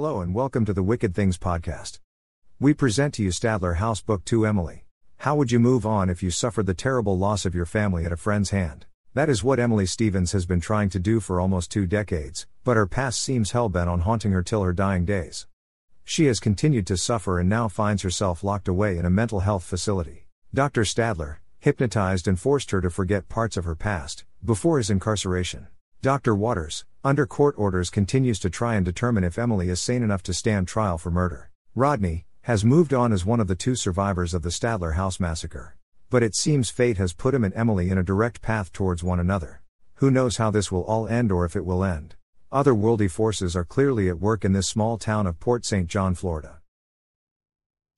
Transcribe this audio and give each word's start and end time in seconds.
Hello 0.00 0.20
and 0.20 0.32
welcome 0.32 0.64
to 0.64 0.72
the 0.72 0.84
Wicked 0.84 1.12
Things 1.12 1.36
podcast. 1.36 1.98
We 2.60 2.72
present 2.72 3.14
to 3.14 3.24
you 3.24 3.30
Stadler 3.30 3.78
House 3.78 4.00
Book 4.00 4.24
2 4.24 4.46
Emily. 4.46 4.84
How 5.16 5.34
would 5.34 5.50
you 5.50 5.58
move 5.58 5.84
on 5.84 6.08
if 6.08 6.22
you 6.22 6.30
suffered 6.30 6.66
the 6.66 6.72
terrible 6.72 7.18
loss 7.18 7.44
of 7.44 7.52
your 7.52 7.66
family 7.66 8.04
at 8.04 8.12
a 8.12 8.16
friend's 8.16 8.50
hand? 8.50 8.86
That 9.14 9.28
is 9.28 9.42
what 9.42 9.58
Emily 9.58 9.86
Stevens 9.86 10.30
has 10.30 10.46
been 10.46 10.60
trying 10.60 10.88
to 10.90 11.00
do 11.00 11.18
for 11.18 11.40
almost 11.40 11.72
two 11.72 11.84
decades, 11.84 12.46
but 12.62 12.76
her 12.76 12.86
past 12.86 13.20
seems 13.20 13.50
hellbent 13.50 13.88
on 13.88 14.02
haunting 14.02 14.30
her 14.30 14.44
till 14.44 14.62
her 14.62 14.72
dying 14.72 15.04
days. 15.04 15.48
She 16.04 16.26
has 16.26 16.38
continued 16.38 16.86
to 16.86 16.96
suffer 16.96 17.40
and 17.40 17.48
now 17.48 17.66
finds 17.66 18.02
herself 18.02 18.44
locked 18.44 18.68
away 18.68 18.98
in 18.98 19.04
a 19.04 19.10
mental 19.10 19.40
health 19.40 19.64
facility. 19.64 20.28
Dr. 20.54 20.82
Stadler 20.82 21.38
hypnotized 21.58 22.28
and 22.28 22.38
forced 22.38 22.70
her 22.70 22.80
to 22.82 22.88
forget 22.88 23.28
parts 23.28 23.56
of 23.56 23.64
her 23.64 23.74
past 23.74 24.24
before 24.44 24.78
his 24.78 24.90
incarceration. 24.90 25.66
Dr. 26.00 26.32
Waters, 26.32 26.84
under 27.02 27.26
court 27.26 27.56
orders, 27.58 27.90
continues 27.90 28.38
to 28.38 28.48
try 28.48 28.76
and 28.76 28.84
determine 28.84 29.24
if 29.24 29.36
Emily 29.36 29.68
is 29.68 29.80
sane 29.80 30.04
enough 30.04 30.22
to 30.22 30.32
stand 30.32 30.68
trial 30.68 30.96
for 30.96 31.10
murder. 31.10 31.50
Rodney 31.74 32.24
has 32.42 32.64
moved 32.64 32.94
on 32.94 33.12
as 33.12 33.26
one 33.26 33.40
of 33.40 33.48
the 33.48 33.56
two 33.56 33.74
survivors 33.74 34.32
of 34.32 34.42
the 34.42 34.50
Stadler 34.50 34.94
House 34.94 35.18
massacre. 35.18 35.76
But 36.08 36.22
it 36.22 36.36
seems 36.36 36.70
fate 36.70 36.98
has 36.98 37.12
put 37.12 37.34
him 37.34 37.42
and 37.42 37.52
Emily 37.52 37.90
in 37.90 37.98
a 37.98 38.04
direct 38.04 38.40
path 38.42 38.72
towards 38.72 39.02
one 39.02 39.18
another. 39.18 39.60
Who 39.94 40.08
knows 40.08 40.36
how 40.36 40.52
this 40.52 40.70
will 40.70 40.84
all 40.84 41.08
end 41.08 41.32
or 41.32 41.44
if 41.44 41.56
it 41.56 41.66
will 41.66 41.82
end? 41.82 42.14
Otherworldly 42.52 43.10
forces 43.10 43.56
are 43.56 43.64
clearly 43.64 44.08
at 44.08 44.20
work 44.20 44.44
in 44.44 44.52
this 44.52 44.68
small 44.68 44.98
town 44.98 45.26
of 45.26 45.40
Port 45.40 45.64
St. 45.64 45.88
John, 45.88 46.14
Florida. 46.14 46.60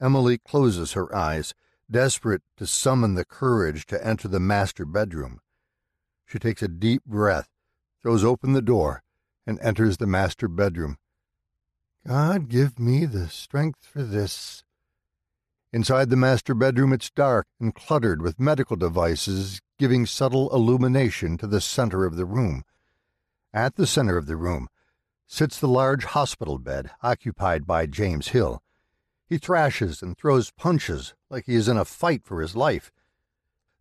Emily 0.00 0.38
closes 0.38 0.92
her 0.92 1.14
eyes, 1.14 1.52
desperate 1.90 2.40
to 2.56 2.66
summon 2.66 3.14
the 3.14 3.26
courage 3.26 3.84
to 3.88 4.04
enter 4.04 4.26
the 4.26 4.40
master 4.40 4.86
bedroom. 4.86 5.40
She 6.24 6.38
takes 6.38 6.62
a 6.62 6.68
deep 6.68 7.04
breath 7.04 7.50
throws 8.02 8.24
open 8.24 8.52
the 8.52 8.62
door, 8.62 9.02
and 9.46 9.58
enters 9.60 9.96
the 9.96 10.06
master 10.06 10.48
bedroom. 10.48 10.96
God 12.06 12.48
give 12.48 12.78
me 12.78 13.04
the 13.04 13.28
strength 13.28 13.84
for 13.84 14.02
this. 14.02 14.64
Inside 15.72 16.10
the 16.10 16.16
master 16.16 16.54
bedroom, 16.54 16.92
it's 16.92 17.10
dark 17.10 17.46
and 17.60 17.74
cluttered 17.74 18.22
with 18.22 18.40
medical 18.40 18.76
devices 18.76 19.60
giving 19.78 20.04
subtle 20.04 20.52
illumination 20.54 21.38
to 21.38 21.46
the 21.46 21.60
center 21.60 22.04
of 22.04 22.16
the 22.16 22.24
room. 22.24 22.64
At 23.52 23.76
the 23.76 23.86
center 23.86 24.16
of 24.16 24.26
the 24.26 24.36
room 24.36 24.68
sits 25.26 25.60
the 25.60 25.68
large 25.68 26.04
hospital 26.04 26.58
bed 26.58 26.90
occupied 27.02 27.66
by 27.66 27.86
James 27.86 28.28
Hill. 28.28 28.62
He 29.28 29.38
thrashes 29.38 30.02
and 30.02 30.18
throws 30.18 30.50
punches 30.50 31.14
like 31.30 31.46
he 31.46 31.54
is 31.54 31.68
in 31.68 31.76
a 31.76 31.84
fight 31.84 32.24
for 32.24 32.40
his 32.40 32.56
life. 32.56 32.90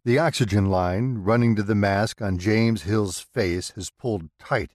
The 0.05 0.17
oxygen 0.17 0.67
line 0.67 1.17
running 1.17 1.57
to 1.57 1.63
the 1.63 1.75
mask 1.75 2.21
on 2.21 2.37
James 2.37 2.83
Hill's 2.83 3.19
face 3.19 3.71
has 3.71 3.89
pulled 3.89 4.29
tight. 4.39 4.71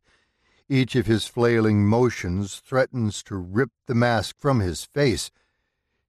Each 0.69 0.95
of 0.97 1.07
his 1.07 1.27
flailing 1.27 1.87
motions 1.87 2.57
threatens 2.57 3.23
to 3.25 3.37
rip 3.37 3.71
the 3.87 3.95
mask 3.95 4.37
from 4.39 4.61
his 4.61 4.85
face. 4.85 5.31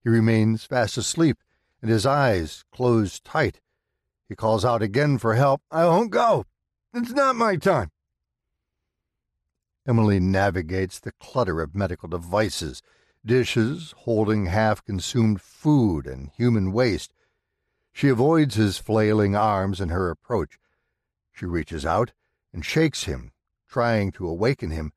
He 0.03 0.09
remains 0.09 0.66
fast 0.66 0.97
asleep, 0.97 1.38
and 1.81 1.89
his 1.89 2.05
eyes 2.05 2.66
close 2.73 3.22
tight. 3.22 3.61
He 4.27 4.35
calls 4.35 4.66
out 4.66 4.81
again 4.81 5.17
for 5.17 5.35
help. 5.35 5.61
I 5.72 5.85
won't 5.85 6.11
go. 6.11 6.45
It's 6.94 7.11
not 7.11 7.38
my 7.38 7.55
time. 7.55 7.91
Emily 9.88 10.19
navigates 10.19 11.00
the 11.00 11.13
clutter 11.13 11.61
of 11.61 11.73
medical 11.73 12.09
devices, 12.09 12.81
dishes 13.25 13.94
holding 14.00 14.47
half 14.47 14.83
consumed 14.83 15.41
food 15.41 16.05
and 16.05 16.31
human 16.35 16.73
waste. 16.73 17.13
She 17.95 18.09
avoids 18.09 18.55
his 18.55 18.77
flailing 18.77 19.38
arms 19.38 19.79
in 19.79 19.88
her 19.88 20.09
approach. 20.09 20.59
She 21.31 21.45
reaches 21.45 21.85
out 21.85 22.11
and 22.51 22.65
shakes 22.65 23.05
him, 23.05 23.31
trying 23.69 24.11
to 24.11 24.27
awaken 24.27 24.71
him. 24.71 24.91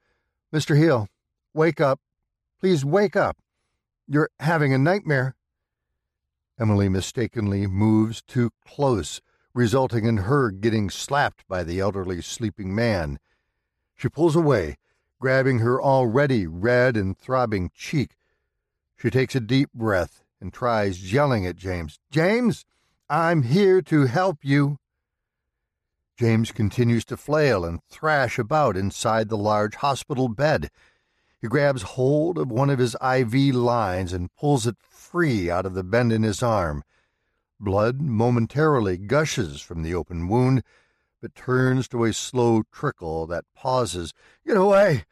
Mr. 0.53 0.77
Hill, 0.77 1.07
wake 1.55 1.81
up. 1.81 2.01
Please 2.59 2.85
wake 2.85 3.15
up. 3.15 3.37
You're 4.09 4.31
having 4.41 4.75
a 4.75 4.79
nightmare. 4.79 5.37
Emily 6.59 6.89
mistakenly 6.89 7.69
moves 7.69 8.21
too 8.21 8.51
close, 8.67 9.21
resulting 9.55 10.05
in 10.05 10.17
her 10.17 10.51
getting 10.51 10.91
slapped 10.91 11.47
by 11.47 11.63
the 11.63 11.79
elderly 11.79 12.21
sleeping 12.21 12.75
man. 12.75 13.21
She 13.95 14.09
pulls 14.09 14.35
away, 14.35 14.77
grabbing 15.21 15.61
her 15.61 15.81
already 15.81 16.49
red 16.49 16.97
and 16.97 17.17
throbbing 17.17 17.71
cheek. 17.73 18.17
She 18.97 19.09
takes 19.09 19.37
a 19.37 19.41
deep 19.41 19.73
breath 19.73 20.25
and 20.41 20.53
tries 20.53 21.13
yelling 21.13 21.47
at 21.47 21.55
James. 21.55 22.01
James! 22.11 22.65
I'm 23.11 23.43
here 23.43 23.81
to 23.83 24.05
help 24.05 24.39
you. 24.43 24.77
James 26.19 26.53
continues 26.53 27.07
to 27.07 27.17
flail 27.17 27.65
and 27.65 27.81
thrash 27.89 28.39
about 28.39 28.77
inside 28.77 29.29
the 29.29 29.37
large 29.39 29.77
hospital 29.77 30.29
bed. 30.29 30.69
He 31.41 31.47
grabs 31.47 31.83
hold 31.83 32.37
of 32.37 32.51
one 32.51 32.69
of 32.69 32.79
his 32.79 32.97
IV 32.97 33.55
lines 33.55 34.13
and 34.13 34.35
pulls 34.35 34.67
it 34.67 34.77
free 34.81 35.51
out 35.51 35.65
of 35.65 35.73
the 35.73 35.85
bend 35.85 36.13
in 36.13 36.23
his 36.23 36.43
arm. 36.43 36.85
Blood 37.59 38.03
momentarily 38.03 38.99
gushes 38.99 39.63
from 39.63 39.83
the 39.83 39.95
open 39.95 40.29
wound, 40.29 40.63
but 41.23 41.35
turns 41.35 41.89
to 41.89 42.05
a 42.05 42.13
slow 42.13 42.63
trickle 42.71 43.27
that 43.29 43.47
pauses. 43.55 44.13
Get 44.47 44.59
away! 44.59 45.07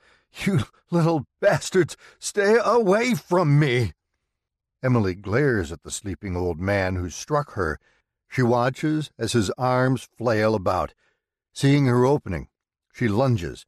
You 0.44 0.64
little 0.90 1.24
bastards! 1.40 1.96
Stay 2.18 2.58
away 2.62 3.14
from 3.14 3.58
me! 3.58 3.94
Emily 4.82 5.14
glares 5.14 5.72
at 5.72 5.82
the 5.82 5.90
sleeping 5.90 6.36
old 6.36 6.60
man 6.60 6.96
who 6.96 7.10
struck 7.10 7.52
her. 7.52 7.78
She 8.28 8.42
watches 8.42 9.10
as 9.18 9.32
his 9.32 9.50
arms 9.58 10.08
flail 10.16 10.54
about. 10.54 10.94
Seeing 11.52 11.86
her 11.86 12.04
opening, 12.04 12.48
she 12.92 13.08
lunges. 13.08 13.66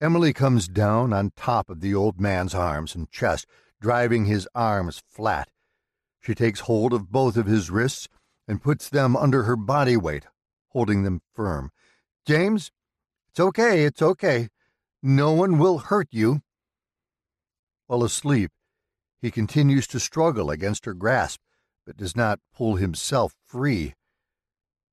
Emily 0.00 0.32
comes 0.32 0.68
down 0.68 1.12
on 1.12 1.32
top 1.36 1.70
of 1.70 1.80
the 1.80 1.94
old 1.94 2.20
man's 2.20 2.54
arms 2.54 2.94
and 2.94 3.10
chest, 3.10 3.46
driving 3.80 4.26
his 4.26 4.48
arms 4.54 5.02
flat. 5.08 5.48
She 6.20 6.34
takes 6.34 6.60
hold 6.60 6.92
of 6.92 7.10
both 7.10 7.36
of 7.36 7.46
his 7.46 7.70
wrists 7.70 8.08
and 8.46 8.62
puts 8.62 8.88
them 8.88 9.16
under 9.16 9.44
her 9.44 9.56
body 9.56 9.96
weight, 9.96 10.26
holding 10.68 11.02
them 11.02 11.20
firm. 11.34 11.70
James, 12.26 12.70
it's 13.30 13.40
okay, 13.40 13.84
it's 13.84 14.00
okay. 14.00 14.48
No 15.02 15.32
one 15.32 15.58
will 15.58 15.78
hurt 15.78 16.08
you. 16.10 16.42
While 17.86 18.04
asleep, 18.04 18.50
he 19.24 19.30
continues 19.30 19.86
to 19.86 19.98
struggle 19.98 20.50
against 20.50 20.84
her 20.84 20.92
grasp, 20.92 21.40
but 21.86 21.96
does 21.96 22.14
not 22.14 22.40
pull 22.54 22.74
himself 22.74 23.34
free. 23.42 23.94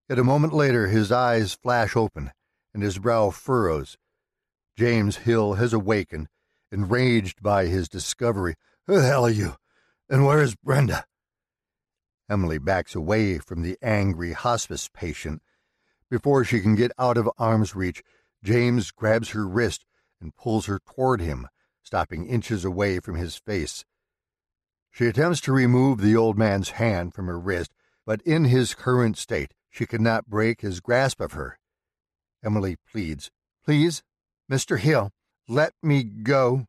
Yet 0.08 0.20
a 0.20 0.24
moment 0.24 0.54
later, 0.54 0.88
his 0.88 1.12
eyes 1.12 1.54
flash 1.54 1.98
open 1.98 2.32
and 2.74 2.82
his 2.82 2.98
brow 2.98 3.32
furrows. 3.32 3.98
James 4.78 5.18
Hill 5.18 5.56
has 5.56 5.74
awakened, 5.74 6.30
enraged 6.72 7.44
by 7.44 7.66
his 7.66 7.90
discovery. 7.90 8.56
Who 8.88 9.02
the 9.02 9.06
hell 9.06 9.26
are 9.26 9.30
you? 9.30 9.56
And 10.10 10.26
where 10.26 10.42
is 10.42 10.56
Brenda? 10.56 11.04
Emily 12.30 12.58
backs 12.58 12.96
away 12.96 13.38
from 13.38 13.64
the 13.64 13.78
angry 13.82 14.32
hospice 14.32 14.88
patient. 14.94 15.42
Before 16.10 16.46
she 16.46 16.62
can 16.62 16.76
get 16.76 16.94
out 16.98 17.18
of 17.18 17.30
arm's 17.38 17.76
reach, 17.76 18.02
James 18.42 18.92
grabs 18.92 19.32
her 19.32 19.46
wrist 19.46 19.84
and 20.22 20.34
pulls 20.38 20.68
her 20.68 20.80
toward 20.80 21.20
him, 21.20 21.50
stopping 21.84 22.26
inches 22.28 22.64
away 22.64 23.02
from 23.02 23.16
his 23.16 23.36
face. 23.36 23.84
She 24.92 25.08
attempts 25.08 25.40
to 25.42 25.54
remove 25.54 26.02
the 26.02 26.18
old 26.18 26.38
man's 26.38 26.72
hand 26.72 27.14
from 27.14 27.28
her 27.28 27.40
wrist, 27.40 27.72
but 28.06 28.22
in 28.24 28.46
his 28.46 28.74
current 28.74 29.18
state, 29.18 29.54
she 29.70 29.86
cannot 29.86 30.30
break 30.30 30.62
his 30.62 30.82
grasp 30.82 31.22
of 31.22 31.32
her. 31.32 31.58
Emily 32.44 32.76
pleads, 32.92 33.32
Please, 33.64 34.04
Mr. 34.52 34.78
Hill, 34.78 35.12
let 35.48 35.74
me 35.82 36.04
go. 36.04 36.68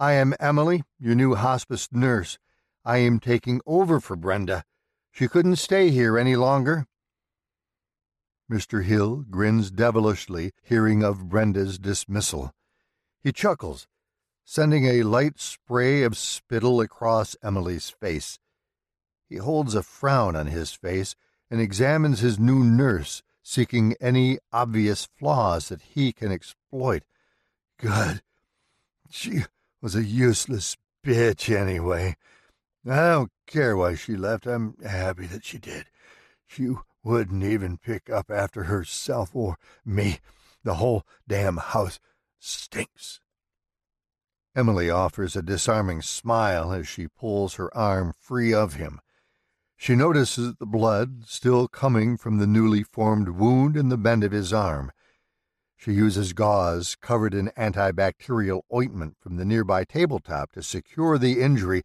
I 0.00 0.12
am 0.12 0.34
Emily, 0.40 0.82
your 0.98 1.14
new 1.14 1.34
hospice 1.34 1.88
nurse. 1.92 2.38
I 2.84 2.98
am 2.98 3.20
taking 3.20 3.60
over 3.66 4.00
for 4.00 4.16
Brenda. 4.16 4.64
She 5.10 5.28
couldn't 5.28 5.56
stay 5.56 5.90
here 5.90 6.18
any 6.18 6.36
longer. 6.36 6.86
Mr. 8.50 8.82
Hill 8.82 9.24
grins 9.30 9.70
devilishly, 9.70 10.52
hearing 10.62 11.04
of 11.04 11.28
Brenda's 11.28 11.78
dismissal. 11.78 12.52
He 13.22 13.30
chuckles 13.30 13.86
sending 14.44 14.86
a 14.86 15.02
light 15.02 15.40
spray 15.40 16.02
of 16.02 16.16
spittle 16.16 16.80
across 16.80 17.36
Emily's 17.42 17.90
face. 17.90 18.38
He 19.28 19.36
holds 19.36 19.74
a 19.74 19.82
frown 19.82 20.36
on 20.36 20.46
his 20.48 20.72
face 20.72 21.14
and 21.50 21.60
examines 21.60 22.20
his 22.20 22.38
new 22.38 22.64
nurse, 22.64 23.22
seeking 23.42 23.94
any 24.00 24.38
obvious 24.52 25.08
flaws 25.18 25.68
that 25.68 25.82
he 25.82 26.12
can 26.12 26.30
exploit. 26.30 27.02
Good. 27.78 28.22
She 29.10 29.44
was 29.80 29.94
a 29.94 30.04
useless 30.04 30.76
bitch 31.04 31.54
anyway. 31.54 32.16
I 32.88 33.10
don't 33.10 33.32
care 33.46 33.76
why 33.76 33.94
she 33.94 34.16
left. 34.16 34.46
I'm 34.46 34.76
happy 34.84 35.26
that 35.26 35.44
she 35.44 35.58
did. 35.58 35.86
She 36.46 36.74
wouldn't 37.04 37.44
even 37.44 37.78
pick 37.78 38.10
up 38.10 38.30
after 38.30 38.64
herself 38.64 39.30
or 39.34 39.56
me. 39.84 40.18
The 40.64 40.74
whole 40.74 41.04
damn 41.26 41.56
house 41.56 41.98
stinks. 42.38 43.20
Emily 44.54 44.90
offers 44.90 45.34
a 45.34 45.42
disarming 45.42 46.02
smile 46.02 46.72
as 46.72 46.86
she 46.86 47.08
pulls 47.08 47.54
her 47.54 47.74
arm 47.76 48.12
free 48.20 48.52
of 48.52 48.74
him. 48.74 49.00
She 49.76 49.96
notices 49.96 50.54
the 50.54 50.66
blood 50.66 51.24
still 51.26 51.68
coming 51.68 52.16
from 52.16 52.38
the 52.38 52.46
newly 52.46 52.82
formed 52.82 53.30
wound 53.30 53.76
in 53.76 53.88
the 53.88 53.96
bend 53.96 54.22
of 54.22 54.32
his 54.32 54.52
arm. 54.52 54.92
She 55.74 55.92
uses 55.92 56.34
gauze 56.34 56.94
covered 56.94 57.34
in 57.34 57.48
antibacterial 57.56 58.62
ointment 58.72 59.16
from 59.18 59.36
the 59.36 59.44
nearby 59.44 59.84
tabletop 59.84 60.52
to 60.52 60.62
secure 60.62 61.18
the 61.18 61.40
injury 61.40 61.82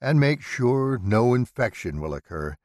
and 0.00 0.20
make 0.20 0.42
sure 0.42 0.98
no 1.02 1.32
infection 1.32 2.00
will 2.00 2.12
occur. 2.12 2.56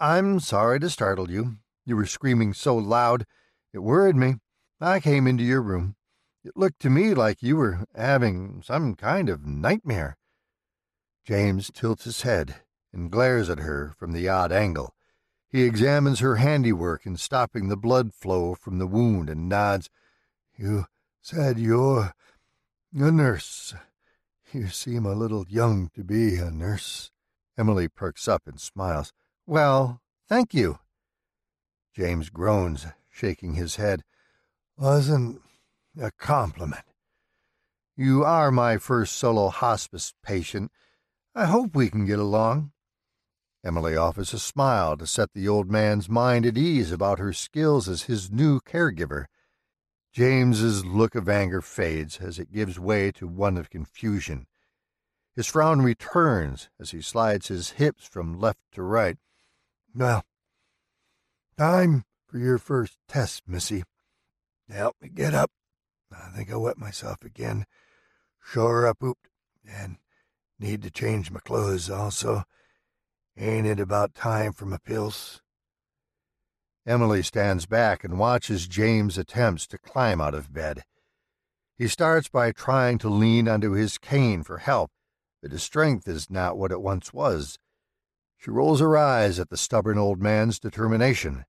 I'm 0.00 0.40
sorry 0.40 0.80
to 0.80 0.88
startle 0.88 1.30
you. 1.30 1.56
You 1.84 1.96
were 1.96 2.06
screaming 2.06 2.54
so 2.54 2.76
loud, 2.76 3.26
it 3.72 3.80
worried 3.80 4.16
me. 4.16 4.36
I 4.80 5.00
came 5.00 5.26
into 5.26 5.44
your 5.44 5.60
room. 5.60 5.96
It 6.44 6.56
looked 6.56 6.80
to 6.80 6.90
me 6.90 7.14
like 7.14 7.42
you 7.42 7.56
were 7.56 7.86
having 7.94 8.60
some 8.62 8.96
kind 8.96 9.30
of 9.30 9.46
nightmare. 9.46 10.18
James 11.24 11.70
tilts 11.72 12.04
his 12.04 12.20
head 12.20 12.56
and 12.92 13.10
glares 13.10 13.48
at 13.48 13.60
her 13.60 13.94
from 13.96 14.12
the 14.12 14.28
odd 14.28 14.52
angle. 14.52 14.94
He 15.48 15.62
examines 15.62 16.20
her 16.20 16.36
handiwork 16.36 17.06
in 17.06 17.16
stopping 17.16 17.68
the 17.68 17.78
blood 17.78 18.12
flow 18.12 18.54
from 18.54 18.78
the 18.78 18.86
wound 18.86 19.30
and 19.30 19.48
nods. 19.48 19.88
You 20.54 20.84
said 21.22 21.58
you're 21.58 22.12
a 22.94 23.10
nurse. 23.10 23.74
You 24.52 24.68
seem 24.68 25.06
a 25.06 25.14
little 25.14 25.46
young 25.48 25.88
to 25.94 26.04
be 26.04 26.36
a 26.36 26.50
nurse. 26.50 27.10
Emily 27.56 27.88
perks 27.88 28.28
up 28.28 28.42
and 28.46 28.60
smiles. 28.60 29.12
Well, 29.46 30.02
thank 30.28 30.52
you. 30.52 30.78
James 31.94 32.28
groans, 32.28 32.86
shaking 33.08 33.54
his 33.54 33.76
head. 33.76 34.04
Wasn't 34.76 35.40
a 36.00 36.10
compliment. 36.12 36.84
You 37.96 38.24
are 38.24 38.50
my 38.50 38.78
first 38.78 39.14
solo 39.14 39.48
hospice 39.48 40.14
patient. 40.22 40.72
I 41.34 41.46
hope 41.46 41.74
we 41.74 41.90
can 41.90 42.06
get 42.06 42.18
along. 42.18 42.72
Emily 43.64 43.96
offers 43.96 44.34
a 44.34 44.38
smile 44.38 44.96
to 44.96 45.06
set 45.06 45.32
the 45.32 45.48
old 45.48 45.70
man's 45.70 46.08
mind 46.08 46.44
at 46.44 46.58
ease 46.58 46.92
about 46.92 47.18
her 47.18 47.32
skills 47.32 47.88
as 47.88 48.02
his 48.02 48.30
new 48.30 48.60
caregiver. 48.60 49.26
James's 50.12 50.84
look 50.84 51.14
of 51.14 51.28
anger 51.28 51.60
fades 51.60 52.18
as 52.18 52.38
it 52.38 52.52
gives 52.52 52.78
way 52.78 53.10
to 53.12 53.26
one 53.26 53.56
of 53.56 53.70
confusion. 53.70 54.46
His 55.34 55.46
frown 55.46 55.82
returns 55.82 56.68
as 56.78 56.90
he 56.90 57.00
slides 57.00 57.48
his 57.48 57.70
hips 57.70 58.06
from 58.06 58.38
left 58.38 58.60
to 58.72 58.82
right. 58.82 59.16
Well, 59.94 60.24
time 61.56 62.04
for 62.28 62.38
your 62.38 62.58
first 62.58 62.98
test, 63.08 63.42
Missy. 63.46 63.82
Help 64.68 64.96
me 65.00 65.08
get 65.08 65.34
up. 65.34 65.50
I 66.14 66.28
think 66.28 66.52
I 66.52 66.56
wet 66.56 66.78
myself 66.78 67.24
again. 67.24 67.66
Sure 68.42 68.86
up 68.86 69.00
ooped. 69.00 69.28
And 69.66 69.96
need 70.58 70.82
to 70.82 70.90
change 70.90 71.30
my 71.30 71.40
clothes 71.40 71.90
also. 71.90 72.44
Ain't 73.36 73.66
it 73.66 73.80
about 73.80 74.14
time 74.14 74.52
for 74.52 74.66
my 74.66 74.78
pills? 74.78 75.42
Emily 76.86 77.22
stands 77.22 77.66
back 77.66 78.04
and 78.04 78.18
watches 78.18 78.68
James' 78.68 79.16
attempts 79.16 79.66
to 79.68 79.78
climb 79.78 80.20
out 80.20 80.34
of 80.34 80.52
bed. 80.52 80.84
He 81.76 81.88
starts 81.88 82.28
by 82.28 82.52
trying 82.52 82.98
to 82.98 83.08
lean 83.08 83.48
onto 83.48 83.72
his 83.72 83.98
cane 83.98 84.42
for 84.42 84.58
help, 84.58 84.92
but 85.42 85.50
his 85.50 85.62
strength 85.62 86.06
is 86.06 86.30
not 86.30 86.56
what 86.56 86.70
it 86.70 86.80
once 86.80 87.12
was. 87.12 87.58
She 88.36 88.50
rolls 88.50 88.80
her 88.80 88.96
eyes 88.96 89.40
at 89.40 89.48
the 89.48 89.56
stubborn 89.56 89.98
old 89.98 90.20
man's 90.20 90.60
determination. 90.60 91.46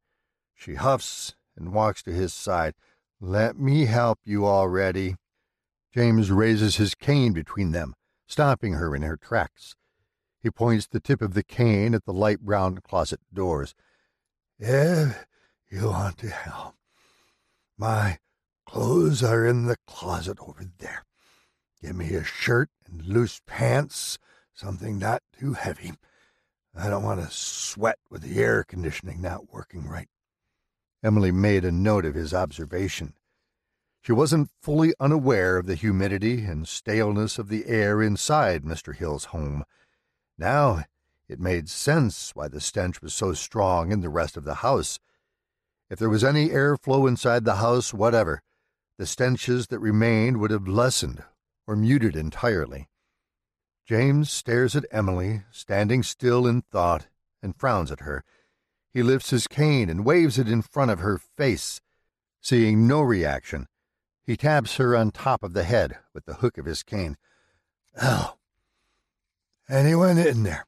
She 0.55 0.75
huffs 0.75 1.35
and 1.57 1.73
walks 1.73 2.01
to 2.03 2.11
his 2.11 2.33
side. 2.33 2.73
Let 3.27 3.57
me 3.57 3.85
help 3.85 4.19
you 4.23 4.45
already. 4.45 5.15
James 5.91 6.29
raises 6.29 6.75
his 6.75 6.93
cane 6.93 7.33
between 7.33 7.71
them, 7.71 7.95
stopping 8.27 8.73
her 8.73 8.95
in 8.95 9.01
her 9.01 9.17
tracks. 9.17 9.73
He 10.43 10.51
points 10.51 10.85
the 10.85 10.99
tip 10.99 11.23
of 11.23 11.33
the 11.33 11.41
cane 11.41 11.95
at 11.95 12.05
the 12.05 12.13
light 12.13 12.41
brown 12.41 12.77
closet 12.87 13.19
doors. 13.33 13.73
If 14.59 15.25
you 15.71 15.87
want 15.87 16.19
to 16.19 16.29
help, 16.29 16.75
my 17.79 18.19
clothes 18.63 19.23
are 19.23 19.43
in 19.43 19.65
the 19.65 19.77
closet 19.87 20.37
over 20.39 20.63
there. 20.77 21.03
Give 21.81 21.95
me 21.95 22.13
a 22.13 22.23
shirt 22.23 22.69
and 22.85 23.03
loose 23.07 23.41
pants, 23.47 24.19
something 24.53 24.99
not 24.99 25.23
too 25.35 25.53
heavy. 25.53 25.93
I 26.75 26.89
don't 26.89 27.03
want 27.03 27.21
to 27.21 27.35
sweat 27.35 27.97
with 28.07 28.21
the 28.21 28.39
air 28.39 28.63
conditioning 28.63 29.19
not 29.19 29.51
working 29.51 29.87
right. 29.87 30.09
Emily 31.05 31.31
made 31.31 31.63
a 31.63 31.71
note 31.71 32.03
of 32.03 32.15
his 32.15 32.33
observation. 32.33 33.13
She 34.01 34.11
wasn't 34.11 34.49
fully 34.59 34.95
unaware 34.99 35.57
of 35.57 35.67
the 35.67 35.75
humidity 35.75 36.43
and 36.45 36.67
staleness 36.67 37.37
of 37.37 37.47
the 37.47 37.67
air 37.67 38.01
inside 38.01 38.63
Mr. 38.63 38.95
Hill's 38.95 39.25
home. 39.25 39.65
Now 40.35 40.83
it 41.27 41.39
made 41.39 41.69
sense 41.69 42.31
why 42.33 42.47
the 42.47 42.59
stench 42.59 43.03
was 43.03 43.13
so 43.13 43.33
strong 43.33 43.91
in 43.91 44.01
the 44.01 44.09
rest 44.09 44.35
of 44.35 44.45
the 44.45 44.55
house. 44.55 44.99
If 45.91 45.99
there 45.99 46.09
was 46.09 46.23
any 46.23 46.49
airflow 46.49 47.07
inside 47.07 47.45
the 47.45 47.57
house, 47.57 47.93
whatever, 47.93 48.41
the 48.97 49.05
stenches 49.05 49.67
that 49.67 49.77
remained 49.77 50.37
would 50.37 50.49
have 50.49 50.67
lessened 50.67 51.23
or 51.67 51.75
muted 51.75 52.15
entirely. 52.15 52.89
James 53.85 54.31
stares 54.31 54.75
at 54.75 54.87
Emily, 54.89 55.43
standing 55.51 56.01
still 56.01 56.47
in 56.47 56.63
thought, 56.63 57.05
and 57.43 57.55
frowns 57.55 57.91
at 57.91 57.99
her. 57.99 58.23
He 58.95 59.03
lifts 59.03 59.31
his 59.31 59.45
cane 59.45 59.89
and 59.89 60.05
waves 60.05 60.39
it 60.39 60.47
in 60.47 60.61
front 60.61 60.89
of 60.89 60.99
her 60.99 61.17
face. 61.17 61.81
Seeing 62.39 62.87
no 62.87 63.01
reaction, 63.01 63.67
he 64.25 64.37
taps 64.37 64.77
her 64.77 64.95
on 64.95 65.11
top 65.11 65.43
of 65.43 65.51
the 65.51 65.65
head 65.65 65.97
with 66.13 66.23
the 66.23 66.35
hook 66.35 66.57
of 66.57 66.63
his 66.63 66.81
cane. 66.81 67.17
Oh, 68.01 68.35
anyone 69.67 70.17
in 70.17 70.43
there? 70.43 70.65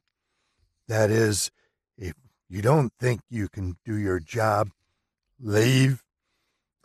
That 0.88 1.10
is, 1.10 1.50
if 1.96 2.12
you 2.50 2.60
don't 2.60 2.92
think 3.00 3.22
you 3.30 3.48
can 3.48 3.78
do 3.82 3.96
your 3.96 4.20
job, 4.20 4.72
leave. 5.40 6.04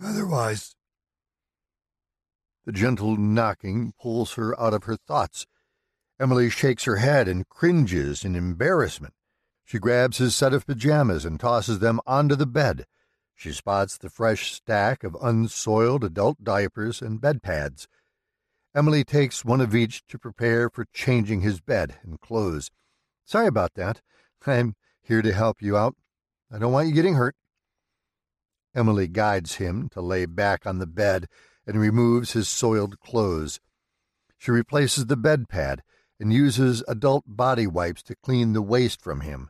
Otherwise. 0.02 0.78
The 2.66 2.72
gentle 2.72 3.18
knocking 3.18 3.92
pulls 4.02 4.36
her 4.36 4.58
out 4.58 4.74
of 4.74 4.86
her 4.86 4.96
thoughts. 4.96 5.46
Emily 6.18 6.50
shakes 6.50 6.86
her 6.86 6.96
head 6.96 7.28
and 7.28 7.50
cringes 7.50 8.24
in 8.24 8.34
embarrassment. 8.34 9.14
She 9.74 9.80
grabs 9.80 10.20
his 10.20 10.36
set 10.36 10.54
of 10.54 10.68
pajamas 10.68 11.26
and 11.26 11.40
tosses 11.40 11.80
them 11.80 12.00
onto 12.06 12.36
the 12.36 12.46
bed. 12.46 12.86
She 13.34 13.52
spots 13.52 13.98
the 13.98 14.12
fresh 14.12 14.54
stack 14.54 15.04
of 15.04 15.18
unsoiled 15.20 16.04
adult 16.04 16.44
diapers 16.44 17.02
and 17.02 17.20
bed 17.20 17.42
pads. 17.42 17.88
Emily 18.76 19.04
takes 19.04 19.44
one 19.44 19.62
of 19.62 19.74
each 19.74 20.06
to 20.10 20.20
prepare 20.20 20.70
for 20.70 20.86
changing 20.94 21.42
his 21.42 21.60
bed 21.60 21.98
and 22.04 22.22
clothes. 22.22 22.70
Sorry 23.26 23.48
about 23.48 23.74
that. 23.74 24.04
I'm 24.46 24.76
here 25.02 25.24
to 25.24 25.34
help 25.34 25.60
you 25.60 25.76
out. 25.76 25.96
I 26.52 26.60
don't 26.60 26.72
want 26.72 26.90
you 26.90 26.94
getting 26.94 27.16
hurt. 27.16 27.36
Emily 28.76 29.08
guides 29.08 29.56
him 29.56 29.90
to 29.90 30.02
lay 30.02 30.28
back 30.28 30.68
on 30.68 30.78
the 30.78 30.86
bed 30.86 31.28
and 31.66 31.80
removes 31.80 32.34
his 32.34 32.48
soiled 32.48 33.00
clothes. 33.00 33.60
She 34.38 34.52
replaces 34.52 35.08
the 35.08 35.18
bed 35.18 35.50
pad 35.50 35.82
and 36.20 36.32
uses 36.32 36.84
adult 36.88 37.24
body 37.26 37.66
wipes 37.66 38.04
to 38.04 38.16
clean 38.16 38.54
the 38.54 38.62
waste 38.62 39.02
from 39.02 39.22
him. 39.22 39.50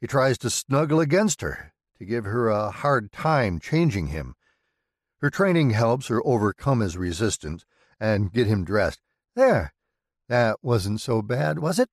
He 0.00 0.06
tries 0.06 0.38
to 0.38 0.50
snuggle 0.50 1.00
against 1.00 1.42
her 1.42 1.72
to 1.98 2.04
give 2.06 2.24
her 2.24 2.48
a 2.48 2.70
hard 2.70 3.12
time 3.12 3.58
changing 3.58 4.06
him. 4.06 4.34
Her 5.20 5.28
training 5.28 5.70
helps 5.70 6.08
her 6.08 6.26
overcome 6.26 6.80
his 6.80 6.96
resistance 6.96 7.66
and 8.00 8.32
get 8.32 8.46
him 8.46 8.64
dressed. 8.64 9.00
There, 9.36 9.74
that 10.28 10.58
wasn't 10.62 11.02
so 11.02 11.20
bad, 11.20 11.58
was 11.58 11.78
it? 11.78 11.90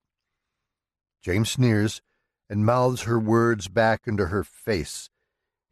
James 1.22 1.52
sneers 1.52 2.02
and 2.50 2.66
mouths 2.66 3.02
her 3.02 3.20
words 3.20 3.68
back 3.68 4.08
into 4.08 4.28
her 4.28 4.46
face. 4.46 5.10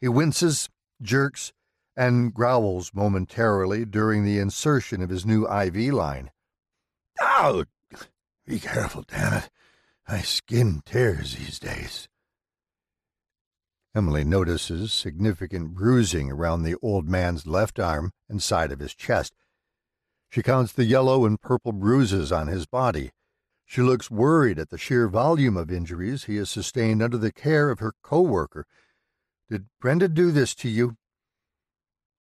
He 0.02 0.10
winces, 0.10 0.68
jerks, 1.02 1.54
and 1.96 2.34
growls 2.34 2.92
momentarily 2.94 3.86
during 3.86 4.26
the 4.26 4.40
insertion 4.40 5.02
of 5.02 5.10
his 5.10 5.26
new 5.26 5.48
IV 5.50 5.94
line. 5.94 6.32
Ow! 7.22 7.64
Be 8.46 8.60
careful, 8.60 9.06
damn 9.08 9.34
it. 9.34 9.50
My 10.10 10.20
skin 10.20 10.82
tears 10.86 11.36
these 11.36 11.60
days. 11.60 12.10
Emily 13.96 14.24
notices 14.24 14.92
significant 14.92 15.74
bruising 15.74 16.30
around 16.30 16.64
the 16.64 16.76
old 16.82 17.08
man's 17.08 17.48
left 17.48 17.80
arm 17.80 18.12
and 18.28 18.44
side 18.44 18.72
of 18.72 18.80
his 18.80 18.94
chest. 18.94 19.34
She 20.30 20.44
counts 20.44 20.74
the 20.74 20.86
yellow 20.86 21.26
and 21.26 21.40
purple 21.40 21.72
bruises 21.72 22.32
on 22.32 22.48
his 22.48 22.66
body 22.66 23.12
she 23.66 23.82
looks 23.82 24.12
worried 24.12 24.60
at 24.60 24.70
the 24.70 24.78
sheer 24.78 25.08
volume 25.08 25.58
of 25.58 25.72
injuries 25.72 26.26
he 26.26 26.38
has 26.38 26.52
sustained 26.52 27.02
under 27.02 27.18
the 27.18 27.32
care 27.32 27.72
of 27.72 27.80
her 27.80 27.94
co-worker. 28.04 28.68
Did 29.50 29.66
Brenda 29.82 30.08
do 30.08 30.32
this 30.32 30.54
to 30.56 30.70
you? 30.70 30.98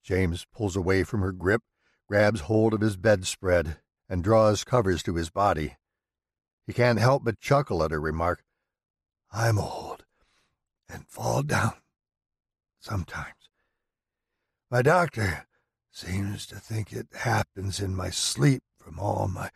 James 0.04 0.46
pulls 0.54 0.76
away 0.76 1.04
from 1.04 1.22
her 1.22 1.32
grip, 1.32 1.62
grabs 2.08 2.42
hold 2.42 2.74
of 2.74 2.82
his 2.82 2.98
bedspread, 2.98 3.78
and 4.10 4.24
draws 4.24 4.64
covers 4.64 5.04
to 5.04 5.16
his 5.16 5.30
body. 5.30 5.78
He 6.66 6.74
can't 6.74 7.00
help 7.00 7.24
but 7.24 7.40
chuckle 7.40 7.84
at 7.84 7.92
her 7.92 8.02
remark. 8.02 8.44
I'm 9.32 9.60
old 9.60 9.95
and 10.90 11.08
fall 11.08 11.44
down 11.44 11.74
sometimes. 12.80 13.50
My 14.70 14.82
doctor 14.82 15.46
seems 15.92 16.46
to 16.48 16.56
think 16.56 16.92
it 16.92 17.08
happens 17.20 17.80
in 17.80 17.96
my 17.96 18.10
sleep 18.10 18.64
from 18.78 19.00
all 19.00 19.28
my 19.28 19.50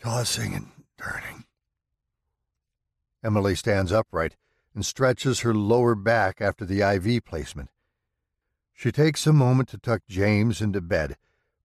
tossing 0.00 0.54
and 0.54 0.70
turning. 0.98 1.44
Emily 3.24 3.54
stands 3.54 3.90
upright 3.90 4.36
and 4.74 4.84
stretches 4.84 5.40
her 5.40 5.54
lower 5.54 5.94
back 5.94 6.40
after 6.40 6.64
the 6.64 6.82
IV 6.82 7.24
placement. 7.24 7.70
She 8.74 8.92
takes 8.92 9.26
a 9.26 9.32
moment 9.32 9.68
to 9.70 9.78
tuck 9.78 10.02
James 10.08 10.60
into 10.60 10.80
bed, 10.80 11.16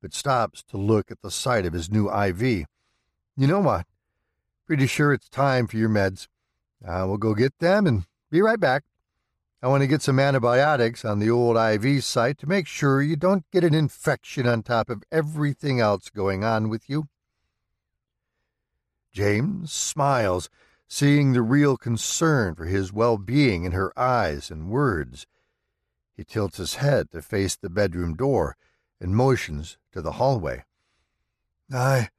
but 0.02 0.14
stops 0.14 0.64
to 0.70 0.78
look 0.78 1.12
at 1.12 1.22
the 1.22 1.32
sight 1.32 1.66
of 1.66 1.74
his 1.74 1.92
new 1.92 2.10
IV. 2.10 2.42
You 2.42 3.48
know 3.48 3.60
what? 3.60 3.88
Pretty 4.66 4.88
sure 4.88 5.12
it's 5.12 5.28
time 5.28 5.68
for 5.68 5.78
your 5.78 5.90
meds. 5.90 6.28
I 6.88 7.04
will 7.04 7.18
go 7.18 7.34
get 7.34 7.58
them 7.60 7.88
and 7.88 8.06
be 8.30 8.42
right 8.42 8.60
back. 8.60 8.84
I 9.62 9.68
want 9.68 9.82
to 9.82 9.88
get 9.88 10.02
some 10.02 10.20
antibiotics 10.20 11.04
on 11.04 11.20
the 11.20 11.30
old 11.30 11.58
IV 11.58 12.04
site 12.04 12.38
to 12.40 12.48
make 12.48 12.66
sure 12.66 13.02
you 13.02 13.18
don't 13.18 13.50
get 13.52 13.66
an 13.66 13.74
infection 13.74 14.48
on 14.48 14.64
top 14.64 14.90
of 14.90 15.04
everything 15.12 15.82
else 15.82 16.10
going 16.10 16.46
on 16.46 16.70
with 16.70 16.90
you. 16.90 17.10
James 19.12 19.74
smiles, 19.74 20.50
seeing 20.88 21.34
the 21.34 21.42
real 21.42 21.76
concern 21.76 22.56
for 22.56 22.66
his 22.66 22.94
well 22.94 23.18
being 23.18 23.66
in 23.66 23.74
her 23.74 23.92
eyes 24.00 24.50
and 24.50 24.70
words. 24.70 25.28
He 26.16 26.24
tilts 26.24 26.58
his 26.58 26.76
head 26.76 27.12
to 27.12 27.22
face 27.22 27.56
the 27.56 27.70
bedroom 27.70 28.16
door 28.16 28.56
and 29.02 29.16
motions 29.16 29.78
to 29.92 30.02
the 30.02 30.14
hallway. 30.14 30.64
I 31.74 32.10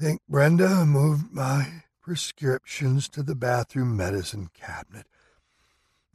think 0.00 0.22
Brenda 0.28 0.84
moved 0.86 1.32
my 1.32 1.84
prescriptions 2.02 3.08
to 3.08 3.22
the 3.22 3.34
bathroom 3.34 3.96
medicine 3.96 4.50
cabinet. 4.52 5.06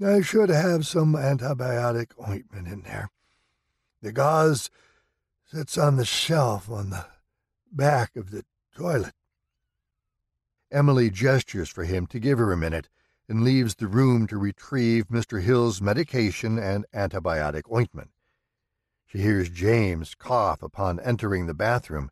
I 0.05 0.21
should 0.21 0.49
have 0.49 0.85
some 0.85 1.13
antibiotic 1.13 2.11
ointment 2.27 2.67
in 2.67 2.83
there. 2.83 3.09
The 4.01 4.11
gauze 4.11 4.69
sits 5.45 5.77
on 5.77 5.95
the 5.95 6.05
shelf 6.05 6.69
on 6.69 6.91
the 6.91 7.05
back 7.71 8.15
of 8.15 8.31
the 8.31 8.43
toilet. 8.75 9.13
Emily 10.71 11.09
gestures 11.09 11.69
for 11.69 11.85
him 11.85 12.05
to 12.07 12.19
give 12.19 12.37
her 12.37 12.51
a 12.51 12.57
minute 12.57 12.89
and 13.29 13.43
leaves 13.43 13.75
the 13.75 13.87
room 13.87 14.27
to 14.27 14.37
retrieve 14.37 15.07
Mr. 15.07 15.41
Hill's 15.41 15.81
medication 15.81 16.59
and 16.59 16.85
antibiotic 16.93 17.63
ointment. 17.71 18.11
She 19.05 19.19
hears 19.19 19.49
James 19.49 20.15
cough 20.15 20.61
upon 20.61 20.99
entering 20.99 21.47
the 21.47 21.53
bathroom. 21.53 22.11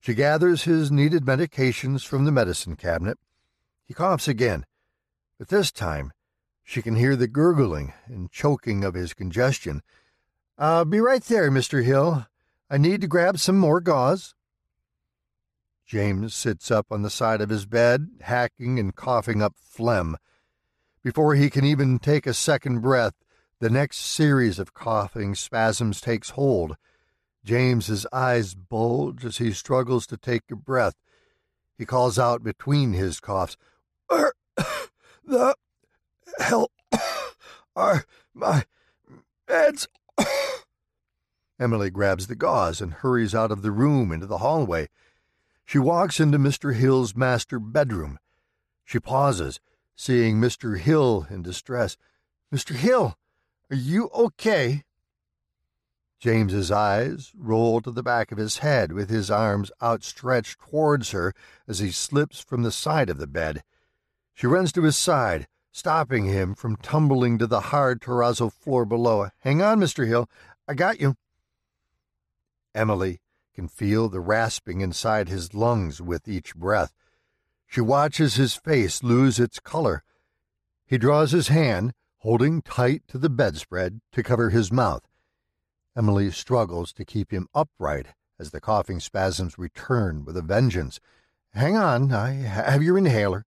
She 0.00 0.14
gathers 0.14 0.64
his 0.64 0.90
needed 0.90 1.24
medications 1.24 2.06
from 2.06 2.24
the 2.24 2.32
medicine 2.32 2.74
cabinet. 2.74 3.18
He 3.84 3.92
coughs 3.92 4.26
again, 4.26 4.64
but 5.38 5.48
this 5.48 5.70
time 5.70 6.12
she 6.64 6.80
can 6.80 6.96
hear 6.96 7.16
the 7.16 7.28
gurgling 7.28 7.92
and 8.06 8.30
choking 8.30 8.82
of 8.82 8.94
his 8.94 9.12
congestion. 9.12 9.82
I'll 10.56 10.86
be 10.86 11.00
right 11.00 11.22
there, 11.22 11.50
Mr. 11.50 11.84
Hill. 11.84 12.26
I 12.70 12.78
need 12.78 13.00
to 13.02 13.08
grab 13.08 13.38
some 13.38 13.58
more 13.58 13.80
gauze. 13.80 14.34
James 15.84 16.34
sits 16.34 16.70
up 16.70 16.86
on 16.90 17.02
the 17.02 17.10
side 17.10 17.40
of 17.40 17.48
his 17.50 17.66
bed, 17.66 18.10
hacking 18.20 18.78
and 18.78 18.94
coughing 18.94 19.42
up 19.42 19.56
phlegm. 19.58 20.16
Before 21.02 21.34
he 21.34 21.50
can 21.50 21.64
even 21.64 21.98
take 21.98 22.26
a 22.26 22.32
second 22.32 22.80
breath, 22.80 23.14
the 23.58 23.70
next 23.70 23.98
series 23.98 24.58
of 24.58 24.72
coughing 24.72 25.34
spasms 25.34 26.00
takes 26.00 26.30
hold. 26.30 26.76
James's 27.44 28.06
eyes 28.12 28.54
bulge 28.54 29.24
as 29.24 29.38
he 29.38 29.52
struggles 29.52 30.06
to 30.06 30.16
take 30.16 30.42
a 30.50 30.56
breath. 30.56 30.94
He 31.78 31.86
calls 31.86 32.18
out 32.18 32.42
between 32.42 32.92
his 32.92 33.20
coughs, 33.20 33.56
Where 34.08 34.34
the 35.24 35.54
hell 36.38 36.70
are 37.76 38.04
my 38.34 38.64
meds? 39.48 39.86
Emily 41.58 41.90
grabs 41.90 42.26
the 42.26 42.34
gauze 42.34 42.80
and 42.80 42.94
hurries 42.94 43.34
out 43.34 43.50
of 43.50 43.62
the 43.62 43.70
room 43.70 44.12
into 44.12 44.26
the 44.26 44.38
hallway. 44.38 44.88
She 45.64 45.78
walks 45.78 46.20
into 46.20 46.38
Mr. 46.38 46.74
Hill's 46.74 47.14
master 47.14 47.58
bedroom. 47.58 48.18
She 48.84 48.98
pauses, 48.98 49.60
seeing 49.94 50.40
Mr. 50.40 50.78
Hill 50.78 51.26
in 51.30 51.42
distress. 51.42 51.96
Mr. 52.52 52.74
Hill, 52.74 53.16
are 53.70 53.76
you 53.76 54.10
okay? 54.12 54.84
James's 56.20 56.70
eyes 56.70 57.32
roll 57.34 57.80
to 57.80 57.90
the 57.90 58.02
back 58.02 58.30
of 58.30 58.36
his 58.36 58.58
head 58.58 58.92
with 58.92 59.08
his 59.08 59.30
arms 59.30 59.72
outstretched 59.82 60.60
towards 60.60 61.12
her 61.12 61.32
as 61.66 61.78
he 61.78 61.90
slips 61.90 62.40
from 62.40 62.62
the 62.62 62.70
side 62.70 63.08
of 63.08 63.16
the 63.16 63.26
bed. 63.26 63.62
She 64.34 64.46
runs 64.46 64.70
to 64.72 64.82
his 64.82 64.98
side, 64.98 65.48
stopping 65.72 66.26
him 66.26 66.54
from 66.54 66.76
tumbling 66.76 67.38
to 67.38 67.46
the 67.46 67.60
hard 67.60 68.02
terrazzo 68.02 68.52
floor 68.52 68.84
below. 68.84 69.30
Hang 69.38 69.62
on, 69.62 69.80
Mr. 69.80 70.06
Hill. 70.06 70.28
I 70.68 70.74
got 70.74 71.00
you. 71.00 71.16
Emily 72.74 73.22
can 73.54 73.66
feel 73.66 74.10
the 74.10 74.20
rasping 74.20 74.82
inside 74.82 75.30
his 75.30 75.54
lungs 75.54 76.02
with 76.02 76.28
each 76.28 76.54
breath. 76.54 76.92
She 77.66 77.80
watches 77.80 78.34
his 78.34 78.54
face 78.54 79.02
lose 79.02 79.40
its 79.40 79.58
color. 79.58 80.04
He 80.84 80.98
draws 80.98 81.32
his 81.32 81.48
hand, 81.48 81.94
holding 82.18 82.60
tight 82.60 83.04
to 83.08 83.16
the 83.16 83.30
bedspread, 83.30 84.02
to 84.12 84.22
cover 84.22 84.50
his 84.50 84.70
mouth. 84.70 85.09
Emily 85.96 86.30
struggles 86.30 86.92
to 86.92 87.04
keep 87.04 87.32
him 87.32 87.48
upright 87.54 88.08
as 88.38 88.50
the 88.50 88.60
coughing 88.60 89.00
spasms 89.00 89.58
return 89.58 90.24
with 90.24 90.36
a 90.36 90.42
vengeance. 90.42 91.00
Hang 91.52 91.76
on, 91.76 92.12
I 92.12 92.30
have 92.30 92.82
your 92.82 92.96
inhaler. 92.96 93.44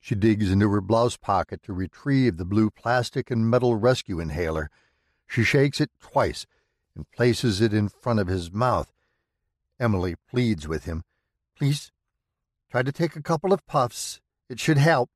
She 0.00 0.14
digs 0.16 0.50
into 0.50 0.68
her 0.70 0.80
blouse 0.80 1.16
pocket 1.16 1.62
to 1.62 1.72
retrieve 1.72 2.36
the 2.36 2.44
blue 2.44 2.70
plastic 2.70 3.30
and 3.30 3.48
metal 3.48 3.76
rescue 3.76 4.18
inhaler. 4.18 4.68
She 5.28 5.44
shakes 5.44 5.80
it 5.80 5.90
twice 6.00 6.46
and 6.96 7.10
places 7.10 7.60
it 7.60 7.72
in 7.72 7.88
front 7.88 8.18
of 8.18 8.26
his 8.26 8.52
mouth. 8.52 8.92
Emily 9.78 10.16
pleads 10.28 10.66
with 10.66 10.84
him. 10.84 11.04
Please, 11.56 11.92
try 12.70 12.82
to 12.82 12.90
take 12.90 13.14
a 13.14 13.22
couple 13.22 13.52
of 13.52 13.64
puffs. 13.66 14.20
It 14.48 14.58
should 14.58 14.78
help. 14.78 15.10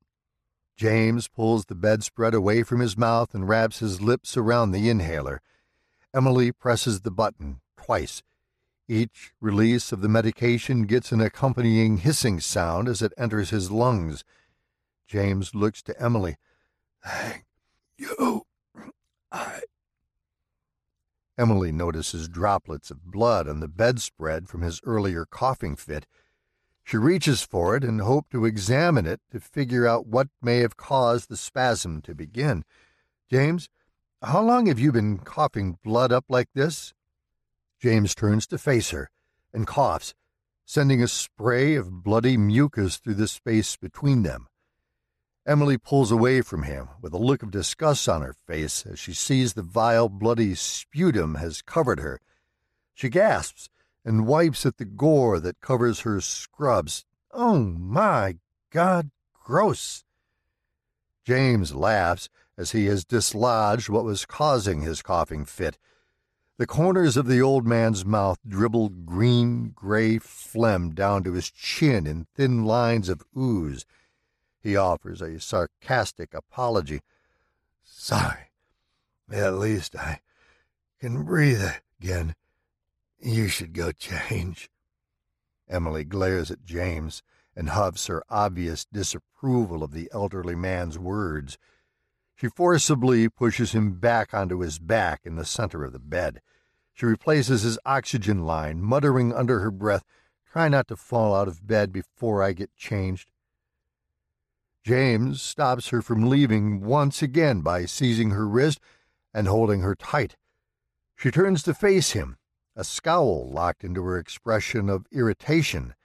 James 0.77 1.27
pulls 1.27 1.65
the 1.65 1.75
bedspread 1.75 2.33
away 2.33 2.63
from 2.63 2.79
his 2.79 2.97
mouth 2.97 3.33
and 3.33 3.49
wraps 3.49 3.79
his 3.79 4.01
lips 4.01 4.37
around 4.37 4.71
the 4.71 4.89
inhaler. 4.89 5.41
Emily 6.13 6.51
presses 6.51 7.01
the 7.01 7.11
button 7.11 7.61
twice. 7.77 8.23
Each 8.87 9.33
release 9.41 9.91
of 9.91 10.01
the 10.01 10.09
medication 10.09 10.83
gets 10.83 11.11
an 11.11 11.19
accompanying 11.19 11.97
hissing 11.97 12.39
sound 12.39 12.87
as 12.87 13.01
it 13.01 13.13
enters 13.17 13.49
his 13.49 13.69
lungs. 13.69 14.23
James 15.07 15.53
looks 15.53 15.81
to 15.83 16.01
Emily. 16.01 16.37
Thank 17.03 17.45
you. 17.97 18.43
I 19.31 19.61
Emily 21.37 21.71
notices 21.71 22.27
droplets 22.27 22.89
of 22.89 23.11
blood 23.11 23.47
on 23.47 23.59
the 23.59 23.67
bedspread 23.67 24.49
from 24.49 24.61
his 24.61 24.81
earlier 24.83 25.25
coughing 25.25 25.75
fit. 25.75 26.07
She 26.83 26.97
reaches 26.97 27.43
for 27.43 27.75
it 27.75 27.83
and 27.83 28.01
hopes 28.01 28.29
to 28.31 28.45
examine 28.45 29.05
it 29.05 29.21
to 29.31 29.39
figure 29.39 29.85
out 29.85 30.07
what 30.07 30.29
may 30.41 30.59
have 30.59 30.77
caused 30.77 31.29
the 31.29 31.37
spasm 31.37 32.01
to 32.03 32.15
begin. 32.15 32.63
James, 33.29 33.69
how 34.23 34.41
long 34.41 34.65
have 34.65 34.79
you 34.79 34.91
been 34.91 35.19
coughing 35.19 35.77
blood 35.83 36.11
up 36.11 36.25
like 36.27 36.49
this? 36.53 36.93
James 37.79 38.15
turns 38.15 38.47
to 38.47 38.57
face 38.57 38.89
her 38.89 39.09
and 39.53 39.67
coughs, 39.67 40.15
sending 40.65 41.01
a 41.03 41.07
spray 41.07 41.75
of 41.75 42.03
bloody 42.03 42.35
mucus 42.35 42.97
through 42.97 43.13
the 43.13 43.27
space 43.27 43.75
between 43.77 44.23
them. 44.23 44.47
Emily 45.45 45.77
pulls 45.77 46.11
away 46.11 46.41
from 46.41 46.63
him 46.63 46.89
with 47.01 47.13
a 47.13 47.17
look 47.17 47.41
of 47.41 47.51
disgust 47.51 48.09
on 48.09 48.21
her 48.21 48.35
face 48.47 48.85
as 48.85 48.99
she 48.99 49.13
sees 49.13 49.53
the 49.53 49.61
vile, 49.61 50.09
bloody 50.09 50.55
sputum 50.55 51.35
has 51.35 51.61
covered 51.61 51.99
her. 51.99 52.19
She 52.93 53.09
gasps 53.09 53.69
and 54.03 54.27
wipes 54.27 54.65
at 54.65 54.77
the 54.77 54.85
gore 54.85 55.39
that 55.39 55.61
covers 55.61 56.01
her 56.01 56.19
scrubs. 56.19 57.05
Oh 57.31 57.59
my 57.59 58.37
God, 58.71 59.11
gross! 59.33 60.03
James 61.23 61.73
laughs 61.73 62.29
as 62.57 62.71
he 62.71 62.85
has 62.85 63.05
dislodged 63.05 63.89
what 63.89 64.03
was 64.03 64.25
causing 64.25 64.81
his 64.81 65.01
coughing 65.01 65.45
fit. 65.45 65.77
The 66.57 66.67
corners 66.67 67.17
of 67.17 67.27
the 67.27 67.41
old 67.41 67.67
man's 67.67 68.03
mouth 68.03 68.39
dribbled 68.47 69.05
green 69.05 69.71
gray 69.75 70.17
phlegm 70.17 70.91
down 70.95 71.23
to 71.23 71.33
his 71.33 71.51
chin 71.51 72.07
in 72.07 72.25
thin 72.35 72.65
lines 72.65 73.09
of 73.09 73.23
ooze 73.37 73.85
he 74.67 74.75
offers 74.75 75.21
a 75.21 75.39
sarcastic 75.39 76.33
apology. 76.33 76.99
Sorry. 77.85 78.51
At 79.31 79.53
least 79.53 79.95
I 79.95 80.19
can 80.99 81.23
breathe 81.23 81.63
again. 82.01 82.35
You 83.19 83.47
should 83.47 83.71
go 83.71 83.93
change. 83.93 84.69
Emily 85.69 86.03
glares 86.03 86.51
at 86.51 86.65
James 86.65 87.23
and 87.55 87.69
huffs 87.69 88.07
her 88.07 88.23
obvious 88.29 88.85
disapproval 88.85 89.83
of 89.83 89.91
the 89.91 90.09
elderly 90.13 90.55
man's 90.55 90.99
words. 90.99 91.57
She 92.37 92.49
forcibly 92.49 93.29
pushes 93.29 93.71
him 93.71 93.99
back 93.99 94.31
onto 94.31 94.59
his 94.59 94.77
back 94.77 95.21
in 95.25 95.35
the 95.35 95.45
center 95.45 95.83
of 95.83 95.91
the 95.91 95.99
bed. 95.99 96.39
She 96.93 97.07
replaces 97.07 97.63
his 97.63 97.79
oxygen 97.83 98.45
line, 98.45 98.79
muttering 98.79 99.33
under 99.33 99.59
her 99.59 99.71
breath, 99.71 100.03
Try 100.45 100.69
not 100.69 100.87
to 100.87 100.95
fall 100.95 101.35
out 101.35 101.47
of 101.47 101.67
bed 101.67 101.91
before 101.91 102.41
I 102.41 102.53
get 102.53 102.75
changed. 102.75 103.31
James 104.83 105.41
stops 105.41 105.89
her 105.89 106.01
from 106.01 106.29
leaving 106.29 106.81
once 106.81 107.21
again 107.21 107.61
by 107.61 107.85
seizing 107.85 108.29
her 108.29 108.47
wrist 108.47 108.79
and 109.33 109.47
holding 109.47 109.81
her 109.81 109.95
tight. 109.95 110.37
She 111.15 111.31
turns 111.31 111.63
to 111.63 111.73
face 111.73 112.11
him, 112.11 112.37
a 112.75 112.83
scowl 112.83 113.49
locked 113.51 113.83
into 113.83 114.03
her 114.03 114.17
expression 114.17 114.89
of 114.89 115.07
irritation. 115.11 115.95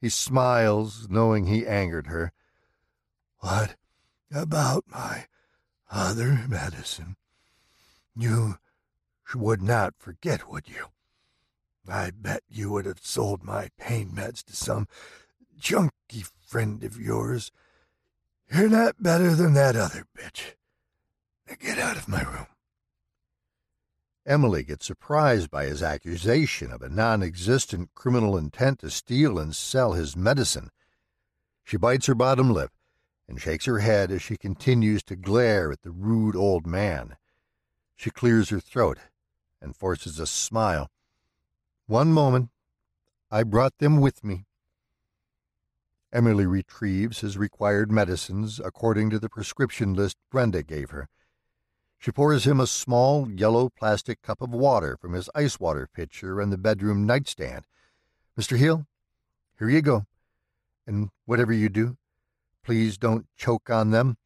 He 0.00 0.08
smiles, 0.08 1.08
knowing 1.08 1.46
he 1.46 1.66
angered 1.66 2.08
her. 2.08 2.32
What 3.38 3.76
about 4.30 4.84
my 4.88 5.26
other 5.92 6.44
medicine? 6.48 7.16
You 8.16 8.56
would 9.34 9.62
not 9.62 9.94
forget, 9.98 10.50
would 10.50 10.68
you? 10.68 10.86
I 11.88 12.10
bet 12.10 12.42
you 12.48 12.70
would 12.70 12.86
have 12.86 13.00
sold 13.02 13.42
my 13.42 13.68
pain 13.78 14.12
meds 14.14 14.42
to 14.44 14.56
some 14.56 14.88
junky 15.60 16.30
friend 16.46 16.82
of 16.84 17.00
yours. 17.00 17.50
You're 18.52 18.68
not 18.68 19.02
better 19.02 19.34
than 19.34 19.54
that 19.54 19.76
other 19.76 20.04
bitch. 20.16 20.54
Now 21.48 21.56
get 21.60 21.78
out 21.78 21.96
of 21.96 22.08
my 22.08 22.22
room. 22.22 22.46
Emily 24.24 24.62
gets 24.62 24.86
surprised 24.86 25.50
by 25.50 25.64
his 25.64 25.82
accusation 25.82 26.70
of 26.70 26.82
a 26.82 26.88
non 26.88 27.22
existent 27.22 27.90
criminal 27.94 28.36
intent 28.36 28.78
to 28.80 28.90
steal 28.90 29.38
and 29.38 29.54
sell 29.54 29.92
his 29.92 30.16
medicine. 30.16 30.70
She 31.64 31.76
bites 31.76 32.06
her 32.06 32.14
bottom 32.14 32.52
lip 32.52 32.70
and 33.32 33.40
shakes 33.40 33.64
her 33.64 33.78
head 33.78 34.10
as 34.10 34.20
she 34.20 34.36
continues 34.36 35.02
to 35.02 35.16
glare 35.16 35.72
at 35.72 35.80
the 35.80 35.90
rude 35.90 36.36
old 36.36 36.66
man. 36.66 37.16
She 37.96 38.10
clears 38.10 38.50
her 38.50 38.60
throat 38.60 38.98
and 39.58 39.74
forces 39.74 40.18
a 40.18 40.26
smile. 40.26 40.90
One 41.86 42.12
moment. 42.12 42.50
I 43.30 43.44
brought 43.44 43.78
them 43.78 44.02
with 44.02 44.22
me. 44.22 44.44
Emily 46.12 46.44
retrieves 46.44 47.20
his 47.20 47.38
required 47.38 47.90
medicines 47.90 48.60
according 48.62 49.08
to 49.08 49.18
the 49.18 49.30
prescription 49.30 49.94
list 49.94 50.18
Brenda 50.30 50.62
gave 50.62 50.90
her. 50.90 51.08
She 51.98 52.12
pours 52.12 52.46
him 52.46 52.60
a 52.60 52.66
small 52.66 53.30
yellow 53.30 53.70
plastic 53.70 54.20
cup 54.20 54.42
of 54.42 54.50
water 54.50 54.98
from 55.00 55.14
his 55.14 55.30
ice 55.34 55.58
water 55.58 55.88
pitcher 55.90 56.42
on 56.42 56.50
the 56.50 56.58
bedroom 56.58 57.06
nightstand. 57.06 57.64
Mr. 58.38 58.58
Hill, 58.58 58.84
here 59.58 59.70
you 59.70 59.80
go. 59.80 60.04
And 60.86 61.08
whatever 61.24 61.54
you 61.54 61.70
do, 61.70 61.96
please 62.64 62.98
don't 62.98 63.26
choke 63.36 63.70
on 63.70 63.90
them. 63.90 64.16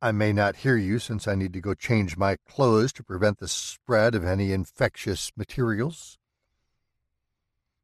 I 0.00 0.12
may 0.12 0.32
not 0.32 0.56
hear 0.56 0.76
you 0.76 0.98
since 0.98 1.26
I 1.26 1.34
need 1.34 1.52
to 1.54 1.60
go 1.60 1.74
change 1.74 2.16
my 2.16 2.36
clothes 2.48 2.92
to 2.94 3.02
prevent 3.02 3.38
the 3.38 3.48
spread 3.48 4.14
of 4.14 4.24
any 4.24 4.52
infectious 4.52 5.32
materials. 5.36 6.18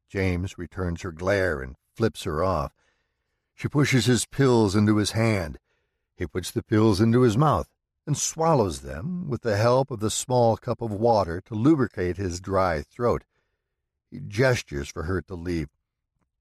James 0.09 0.57
returns 0.57 1.01
her 1.01 1.11
glare 1.11 1.61
and 1.61 1.75
flips 1.95 2.23
her 2.23 2.43
off. 2.43 2.71
She 3.55 3.67
pushes 3.67 4.05
his 4.05 4.25
pills 4.25 4.75
into 4.75 4.97
his 4.97 5.11
hand. 5.11 5.57
He 6.15 6.27
puts 6.27 6.51
the 6.51 6.63
pills 6.63 7.01
into 7.01 7.21
his 7.21 7.35
mouth 7.35 7.67
and 8.05 8.17
swallows 8.17 8.81
them 8.81 9.27
with 9.27 9.41
the 9.41 9.57
help 9.57 9.89
of 9.89 9.99
the 9.99 10.11
small 10.11 10.55
cup 10.57 10.81
of 10.81 10.91
water 10.91 11.41
to 11.41 11.55
lubricate 11.55 12.17
his 12.17 12.39
dry 12.39 12.81
throat. 12.83 13.23
He 14.11 14.19
gestures 14.19 14.89
for 14.89 15.03
her 15.03 15.21
to 15.23 15.35
leave. 15.35 15.69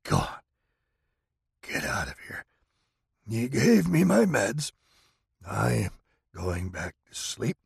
Go 0.02 0.16
on. 0.16 0.40
Get 1.62 1.84
out 1.84 2.08
of 2.08 2.14
here. 2.28 2.44
You 3.32 3.48
gave 3.48 3.88
me 3.88 4.04
my 4.04 4.26
meds. 4.26 4.72
I 5.42 5.72
am 5.72 5.92
going 6.36 6.68
back 6.68 6.96
to 7.08 7.14
sleep. 7.14 7.56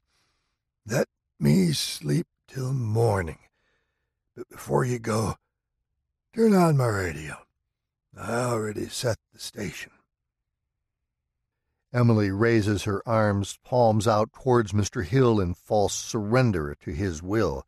Let 0.87 1.09
me 1.41 1.73
sleep 1.73 2.29
till 2.47 2.73
morning. 2.73 3.41
But 4.37 4.49
before 4.49 4.85
you 4.85 5.01
go, 5.01 5.35
turn 6.33 6.55
on 6.55 6.77
my 6.77 6.87
radio. 6.87 7.39
I 8.17 8.35
already 8.45 8.87
set 8.89 9.17
the 9.33 9.41
station. 9.41 9.91
Emily 11.93 12.31
raises 12.31 12.85
her 12.85 13.03
arms, 13.05 13.59
palms 13.65 14.07
out 14.07 14.33
towards 14.33 14.71
Mr. 14.71 15.05
Hill 15.05 15.41
in 15.41 15.53
false 15.53 15.95
surrender 15.95 16.77
to 16.83 16.93
his 16.93 17.25
will. 17.25 17.67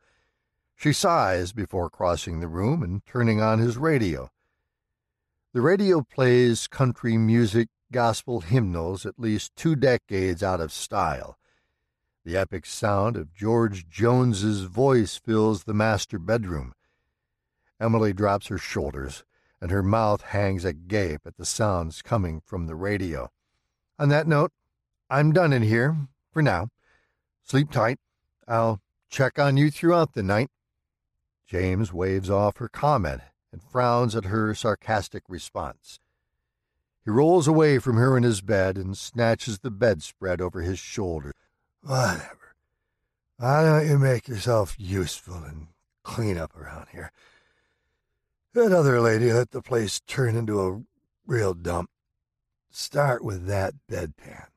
She 0.76 0.92
sighs 0.92 1.52
before 1.52 1.90
crossing 1.90 2.38
the 2.38 2.46
room 2.46 2.84
and 2.84 3.04
turning 3.04 3.40
on 3.40 3.58
his 3.58 3.76
radio. 3.76 4.30
The 5.52 5.62
radio 5.62 6.02
plays 6.02 6.68
country 6.68 7.18
music, 7.18 7.66
gospel 7.92 8.40
hymnals 8.40 9.06
at 9.06 9.18
least 9.18 9.56
two 9.56 9.74
decades 9.74 10.42
out 10.42 10.60
of 10.60 10.72
style. 10.72 11.38
The 12.24 12.36
epic 12.36 12.66
sound 12.66 13.16
of 13.16 13.32
George 13.32 13.88
Jones's 13.88 14.62
voice 14.62 15.16
fills 15.16 15.64
the 15.64 15.74
master 15.74 16.18
bedroom. 16.18 16.74
Emily 17.80 18.12
drops 18.12 18.48
her 18.48 18.58
shoulders, 18.58 19.24
and 19.60 19.70
her 19.70 19.82
mouth 19.82 20.22
hangs 20.22 20.64
agape 20.64 21.26
at 21.26 21.36
the 21.36 21.46
sounds 21.46 22.02
coming 22.02 22.40
from 22.44 22.66
the 22.66 22.74
radio. 22.74 23.30
On 23.98 24.08
that 24.10 24.26
note, 24.26 24.52
I'm 25.08 25.32
done 25.32 25.52
in 25.52 25.62
here 25.62 25.96
for 26.32 26.42
now. 26.42 26.68
Sleep 27.42 27.70
tight. 27.70 27.98
I'll 28.46 28.80
check 29.08 29.38
on 29.38 29.56
you 29.56 29.70
throughout 29.70 30.12
the 30.12 30.22
night. 30.22 30.50
James 31.46 31.92
waves 31.92 32.28
off 32.28 32.58
her 32.58 32.68
comment 32.68 33.22
and 33.52 33.62
frowns 33.62 34.14
at 34.14 34.26
her 34.26 34.54
sarcastic 34.54 35.22
response. 35.28 35.98
He 37.08 37.10
rolls 37.10 37.48
away 37.48 37.78
from 37.78 37.96
her 37.96 38.18
in 38.18 38.22
his 38.22 38.42
bed 38.42 38.76
and 38.76 38.94
snatches 38.94 39.60
the 39.60 39.70
bedspread 39.70 40.42
over 40.42 40.60
his 40.60 40.78
shoulder. 40.78 41.32
Whatever. 41.80 42.54
Why 43.38 43.62
don't 43.62 43.88
you 43.88 43.98
make 43.98 44.28
yourself 44.28 44.76
useful 44.76 45.42
and 45.42 45.68
clean 46.02 46.36
up 46.36 46.54
around 46.54 46.88
here? 46.92 47.10
That 48.52 48.72
other 48.72 49.00
lady 49.00 49.32
let 49.32 49.52
the 49.52 49.62
place 49.62 50.00
turn 50.00 50.36
into 50.36 50.60
a 50.60 50.82
real 51.26 51.54
dump. 51.54 51.88
Start 52.70 53.24
with 53.24 53.46
that 53.46 53.72
bedpan. 53.90 54.48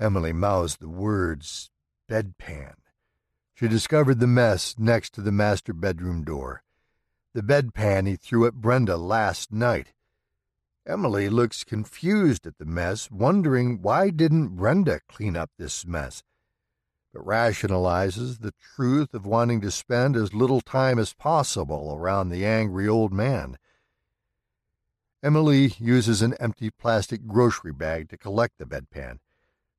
Emily 0.00 0.32
mouthed 0.32 0.80
the 0.80 0.88
words 0.88 1.70
bedpan. 2.10 2.74
She 3.54 3.68
discovered 3.68 4.18
the 4.18 4.26
mess 4.26 4.74
next 4.76 5.14
to 5.14 5.20
the 5.20 5.30
master 5.30 5.72
bedroom 5.72 6.24
door. 6.24 6.64
The 7.32 7.44
bedpan 7.44 8.08
he 8.08 8.16
threw 8.16 8.44
at 8.44 8.54
Brenda 8.54 8.96
last 8.96 9.52
night. 9.52 9.92
Emily 10.86 11.28
looks 11.28 11.62
confused 11.62 12.46
at 12.46 12.58
the 12.58 12.64
mess, 12.64 13.08
wondering 13.10 13.80
why 13.82 14.10
didn't 14.10 14.56
Brenda 14.56 15.00
clean 15.08 15.36
up 15.36 15.50
this 15.56 15.86
mess, 15.86 16.24
but 17.12 17.24
rationalizes 17.24 18.40
the 18.40 18.52
truth 18.74 19.14
of 19.14 19.24
wanting 19.24 19.60
to 19.60 19.70
spend 19.70 20.16
as 20.16 20.34
little 20.34 20.60
time 20.60 20.98
as 20.98 21.12
possible 21.12 21.94
around 21.94 22.30
the 22.30 22.44
angry 22.44 22.88
old 22.88 23.12
man. 23.12 23.58
Emily 25.22 25.74
uses 25.78 26.20
an 26.20 26.34
empty 26.40 26.68
plastic 26.68 27.28
grocery 27.28 27.72
bag 27.72 28.08
to 28.08 28.18
collect 28.18 28.58
the 28.58 28.66
bedpan. 28.66 29.20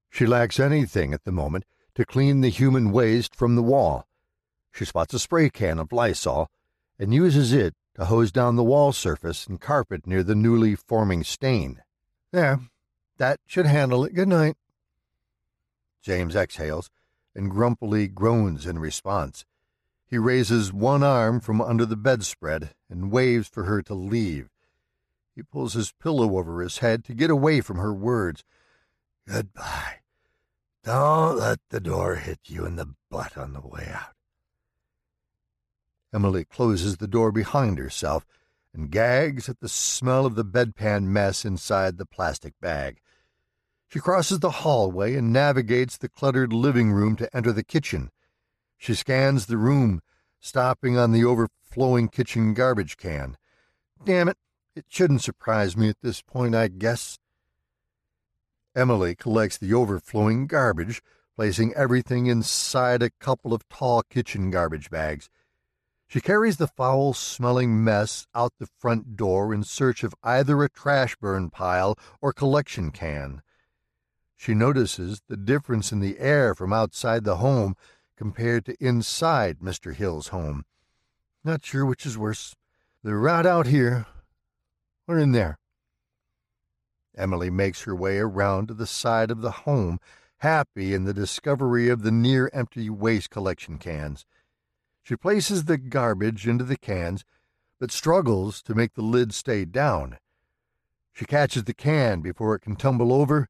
She 0.10 0.26
lacks 0.26 0.58
anything 0.58 1.14
at 1.14 1.26
the 1.26 1.34
moment 1.34 1.66
to 1.96 2.06
clean 2.06 2.40
the 2.40 2.50
human 2.50 2.94
waste 2.94 3.36
from 3.36 3.56
the 3.56 3.64
wall. 3.64 4.08
She 4.72 4.86
spots 4.86 5.14
a 5.14 5.20
spray 5.20 5.50
can 5.50 5.80
of 5.80 5.92
Lysol 5.92 6.50
and 6.98 7.14
uses 7.14 7.52
it 7.52 7.76
to 7.96 8.06
hose 8.06 8.32
down 8.32 8.56
the 8.56 8.64
wall 8.64 8.92
surface 8.92 9.46
and 9.48 9.62
carpet 9.62 10.08
near 10.08 10.24
the 10.24 10.36
newly 10.36 10.76
forming 10.76 11.24
stain. 11.24 11.82
There, 12.32 12.60
that 13.18 13.40
should 13.46 13.66
handle 13.66 14.04
it. 14.06 14.16
Good 14.16 14.28
night. 14.28 14.56
James 16.02 16.36
exhales 16.36 16.90
and 17.36 17.50
grumpily 17.50 18.08
groans 18.08 18.66
in 18.66 18.80
response. 18.80 19.46
He 20.06 20.18
raises 20.18 20.72
one 20.72 21.02
arm 21.04 21.40
from 21.40 21.62
under 21.62 21.86
the 21.86 21.96
bedspread 21.96 22.76
and 22.90 23.12
waves 23.12 23.48
for 23.48 23.64
her 23.64 23.82
to 23.84 23.94
leave. 23.94 24.50
He 25.36 25.42
pulls 25.42 25.74
his 25.74 25.92
pillow 25.92 26.38
over 26.38 26.62
his 26.62 26.80
head 26.80 27.04
to 27.06 27.16
get 27.16 27.30
away 27.30 27.62
from 27.62 27.78
her 27.78 27.94
words. 27.94 28.44
Goodbye. 29.28 30.02
Don't 30.84 31.38
let 31.38 31.60
the 31.70 31.80
door 31.80 32.16
hit 32.16 32.42
you 32.46 32.66
in 32.66 32.76
the 32.76 32.94
butt 33.10 33.38
on 33.38 33.54
the 33.54 33.62
way 33.62 33.90
out. 33.92 34.13
Emily 36.14 36.46
closes 36.46 36.98
the 36.98 37.08
door 37.08 37.32
behind 37.32 37.80
herself 37.80 38.26
and 38.74 38.92
gags 38.92 39.50
at 39.50 39.60
the 39.60 39.70
smell 39.70 40.26
of 40.26 40.36
the 40.36 40.46
bedpan 40.46 41.06
mess 41.06 41.44
inside 41.44 41.98
the 41.98 42.06
plastic 42.06 42.54
bag. 42.62 43.00
She 43.88 44.00
crosses 44.00 44.40
the 44.40 44.50
hallway 44.50 45.16
and 45.16 45.32
navigates 45.32 45.98
the 45.98 46.10
cluttered 46.10 46.54
living 46.54 46.92
room 46.92 47.16
to 47.18 47.36
enter 47.36 47.52
the 47.52 47.64
kitchen. 47.64 48.10
She 48.78 48.96
scans 48.96 49.46
the 49.46 49.58
room, 49.58 50.02
stopping 50.40 50.98
on 50.98 51.12
the 51.12 51.24
overflowing 51.24 52.10
kitchen 52.10 52.54
garbage 52.54 52.98
can. 52.98 53.38
Damn 54.04 54.28
it, 54.28 54.38
it 54.76 54.86
shouldn't 54.90 55.22
surprise 55.22 55.78
me 55.78 55.90
at 55.90 56.02
this 56.02 56.22
point, 56.22 56.56
I 56.56 56.68
guess. 56.68 57.20
Emily 58.76 59.16
collects 59.16 59.58
the 59.58 59.74
overflowing 59.74 60.48
garbage, 60.48 61.02
placing 61.36 61.74
everything 61.76 62.26
inside 62.26 63.04
a 63.04 63.12
couple 63.12 63.54
of 63.54 63.68
tall 63.70 64.02
kitchen 64.02 64.50
garbage 64.50 64.90
bags. 64.90 65.30
She 66.14 66.22
carries 66.22 66.58
the 66.58 66.68
foul 66.68 67.16
smelling 67.16 67.84
mess 67.84 68.28
out 68.36 68.54
the 68.60 68.70
front 68.78 69.16
door 69.16 69.52
in 69.52 69.64
search 69.64 70.04
of 70.04 70.14
either 70.22 70.62
a 70.62 70.70
trash 70.70 71.16
burn 71.16 71.50
pile 71.50 71.98
or 72.22 72.32
collection 72.32 72.92
can. 72.92 73.42
She 74.36 74.54
notices 74.54 75.24
the 75.28 75.36
difference 75.36 75.92
in 75.92 76.02
the 76.02 76.20
air 76.20 76.54
from 76.54 76.72
outside 76.72 77.24
the 77.24 77.38
home 77.38 77.76
compared 78.16 78.64
to 78.66 78.76
inside 78.80 79.58
Mr. 79.58 79.96
Hill's 79.96 80.28
home. 80.28 80.66
Not 81.44 81.66
sure 81.66 81.84
which 81.84 82.06
is 82.06 82.16
worse. 82.16 82.54
The 83.02 83.16
rat 83.16 83.48
out 83.48 83.66
here 83.66 84.06
or 85.08 85.18
in 85.18 85.32
there. 85.32 85.58
Emily 87.18 87.50
makes 87.50 87.86
her 87.86 87.96
way 87.96 88.20
around 88.20 88.68
to 88.68 88.76
the 88.76 88.86
side 88.86 89.32
of 89.32 89.42
the 89.42 89.64
home, 89.66 90.00
happy 90.38 90.94
in 90.94 91.06
the 91.06 91.14
discovery 91.16 91.90
of 91.90 92.04
the 92.04 92.12
near 92.12 92.52
empty 92.54 92.88
waste 92.88 93.32
collection 93.32 93.80
cans. 93.80 94.28
She 95.04 95.16
places 95.16 95.66
the 95.66 95.78
garbage 95.78 96.48
into 96.48 96.64
the 96.64 96.78
cans, 96.78 97.24
but 97.80 97.92
struggles 97.92 98.62
to 98.64 98.74
make 98.74 98.96
the 98.96 99.02
lid 99.02 99.34
stay 99.34 99.66
down. 99.66 100.18
She 101.12 101.26
catches 101.26 101.66
the 101.66 101.74
can 101.74 102.22
before 102.22 102.56
it 102.56 102.62
can 102.62 102.76
tumble 102.76 103.14
over 103.14 103.48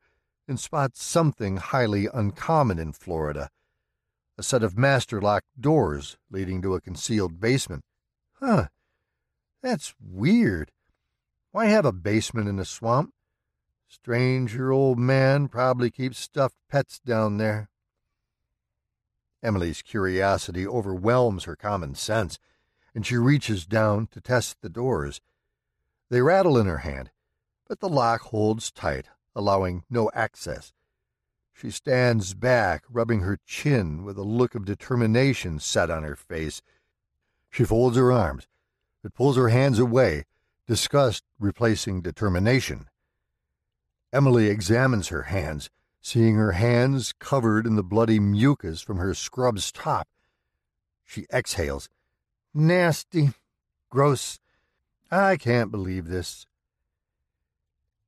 and 0.47 0.59
spots 0.59 1.01
something 1.01 1.57
highly 1.57 2.09
uncommon 2.13 2.79
in 2.79 2.91
Florida 2.91 3.49
a 4.37 4.43
set 4.43 4.63
of 4.63 4.77
master 4.77 5.21
locked 5.21 5.47
doors 5.59 6.17
leading 6.31 6.61
to 6.61 6.73
a 6.73 6.81
concealed 6.81 7.39
basement. 7.39 7.83
Huh, 8.39 8.67
that's 9.61 9.93
weird. 10.01 10.71
Why 11.51 11.65
have 11.65 11.85
a 11.85 11.91
basement 11.91 12.49
in 12.49 12.59
a 12.59 12.65
swamp? 12.65 13.13
Strange 13.87 14.55
your 14.55 14.71
old 14.71 14.97
man 14.97 15.47
probably 15.47 15.91
keeps 15.91 16.17
stuffed 16.17 16.57
pets 16.69 16.99
down 16.99 17.37
there. 17.37 17.69
Emily's 19.43 19.81
curiosity 19.81 20.65
overwhelms 20.65 21.43
her 21.43 21.55
common 21.55 21.93
sense, 21.95 22.39
and 22.95 23.05
she 23.05 23.17
reaches 23.17 23.65
down 23.65 24.07
to 24.07 24.21
test 24.21 24.61
the 24.61 24.69
doors. 24.69 25.19
They 26.09 26.21
rattle 26.21 26.57
in 26.57 26.65
her 26.65 26.79
hand, 26.79 27.11
but 27.67 27.79
the 27.81 27.89
lock 27.89 28.21
holds 28.21 28.71
tight, 28.71 29.07
allowing 29.35 29.83
no 29.89 30.09
access. 30.13 30.73
She 31.53 31.69
stands 31.71 32.33
back, 32.33 32.83
rubbing 32.89 33.19
her 33.21 33.37
chin 33.45 34.03
with 34.03 34.17
a 34.17 34.23
look 34.23 34.55
of 34.55 34.65
determination 34.65 35.59
set 35.59 35.91
on 35.91 36.03
her 36.03 36.15
face. 36.15 36.61
She 37.49 37.65
folds 37.65 37.97
her 37.97 38.11
arms, 38.11 38.47
but 39.01 39.13
pulls 39.13 39.37
her 39.37 39.49
hands 39.49 39.77
away, 39.77 40.25
disgust 40.67 41.23
replacing 41.39 42.01
determination. 42.01 42.89
Emily 44.11 44.47
examines 44.47 45.09
her 45.09 45.23
hands, 45.23 45.69
seeing 46.03 46.35
her 46.35 46.51
hands 46.51 47.13
covered 47.17 47.65
in 47.65 47.75
the 47.75 47.83
bloody 47.83 48.19
mucus 48.19 48.81
from 48.81 48.97
her 48.97 49.13
scrub's 49.13 49.71
top. 49.71 50.09
She 51.05 51.25
exhales. 51.33 51.87
Nasty. 52.53 53.31
Gross. 53.89 54.37
I 55.09 55.37
can't 55.37 55.71
believe 55.71 56.07
this. 56.07 56.45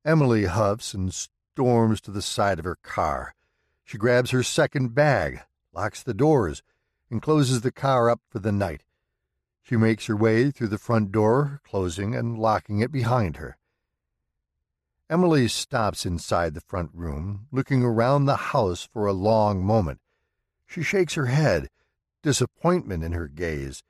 Emily 0.04 0.44
huffs 0.44 0.92
and 0.92 1.12
storms 1.12 2.02
to 2.02 2.10
the 2.10 2.20
side 2.20 2.58
of 2.58 2.66
her 2.66 2.76
car. 2.76 3.34
She 3.82 3.96
grabs 3.96 4.30
her 4.30 4.42
second 4.42 4.94
bag, 4.94 5.40
locks 5.72 6.02
the 6.02 6.14
doors, 6.14 6.62
and 7.10 7.22
closes 7.22 7.62
the 7.62 7.72
car 7.72 8.10
up 8.10 8.20
for 8.28 8.40
the 8.40 8.52
night. 8.52 8.82
She 9.62 9.76
makes 9.76 10.04
her 10.04 10.16
way 10.16 10.50
through 10.50 10.68
the 10.68 10.76
front 10.76 11.12
door, 11.12 11.62
closing 11.64 12.14
and 12.14 12.38
locking 12.38 12.80
it 12.80 12.92
behind 12.92 13.38
her. 13.38 13.56
Emily 15.08 15.46
stops 15.46 16.04
inside 16.04 16.54
the 16.54 16.60
front 16.60 16.90
room, 16.92 17.46
looking 17.52 17.84
around 17.84 18.24
the 18.24 18.36
house 18.36 18.88
for 18.92 19.06
a 19.06 19.12
long 19.12 19.64
moment. 19.64 20.00
She 20.66 20.82
shakes 20.82 21.14
her 21.14 21.26
head, 21.26 21.68
disappointment 22.22 23.04
in 23.04 23.12
her 23.12 23.28
gaze. 23.28 23.84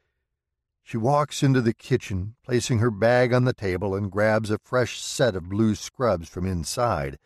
She 0.82 0.98
walks 0.98 1.42
into 1.42 1.62
the 1.62 1.72
kitchen, 1.72 2.36
placing 2.44 2.80
her 2.80 2.90
bag 2.90 3.32
on 3.32 3.44
the 3.44 3.54
table, 3.54 3.94
and 3.94 4.12
grabs 4.12 4.50
a 4.50 4.58
fresh 4.58 5.00
set 5.00 5.34
of 5.34 5.48
blue 5.48 5.74
scrubs 5.74 6.28
from 6.28 6.46
inside. 6.46 7.18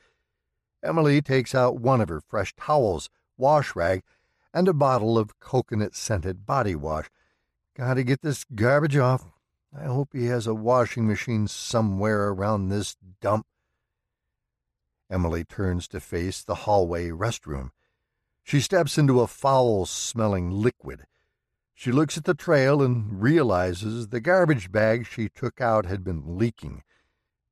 Emily 0.85 1.21
takes 1.21 1.53
out 1.53 1.81
one 1.81 2.01
of 2.01 2.09
her 2.09 2.21
fresh 2.21 2.55
towels, 2.55 3.11
wash 3.37 3.75
rag, 3.75 4.03
and 4.55 4.69
a 4.69 4.73
bottle 4.73 5.19
of 5.19 5.41
coconut 5.41 5.97
scented 5.97 6.47
body 6.47 6.77
wash. 6.77 7.11
Gotta 7.77 8.05
get 8.05 8.23
this 8.23 8.45
garbage 8.55 8.97
off. 8.97 9.27
I 9.77 9.85
hope 9.85 10.11
he 10.13 10.27
has 10.27 10.47
a 10.47 10.55
washing 10.55 11.09
machine 11.09 11.49
somewhere 11.49 12.29
around 12.29 12.69
this 12.69 12.97
dump. 13.21 13.47
Emily 15.11 15.45
turns 15.45 15.89
to 15.89 16.01
face 16.01 16.43
the 16.43 16.55
hallway 16.55 17.09
restroom. 17.09 17.71
She 18.45 18.61
steps 18.61 18.97
into 18.97 19.21
a 19.21 19.27
foul 19.27 19.85
smelling 19.87 20.51
liquid. 20.51 21.07
She 21.75 21.91
looks 21.93 22.17
at 22.17 22.25
the 22.25 22.35
trail 22.35 22.83
and 22.83 23.21
realizes 23.21 24.09
the 24.09 24.21
garbage 24.21 24.71
bag 24.71 25.07
she 25.07 25.29
took 25.29 25.61
out 25.61 25.87
had 25.87 26.05
been 26.05 26.39
leaking. 26.39 26.83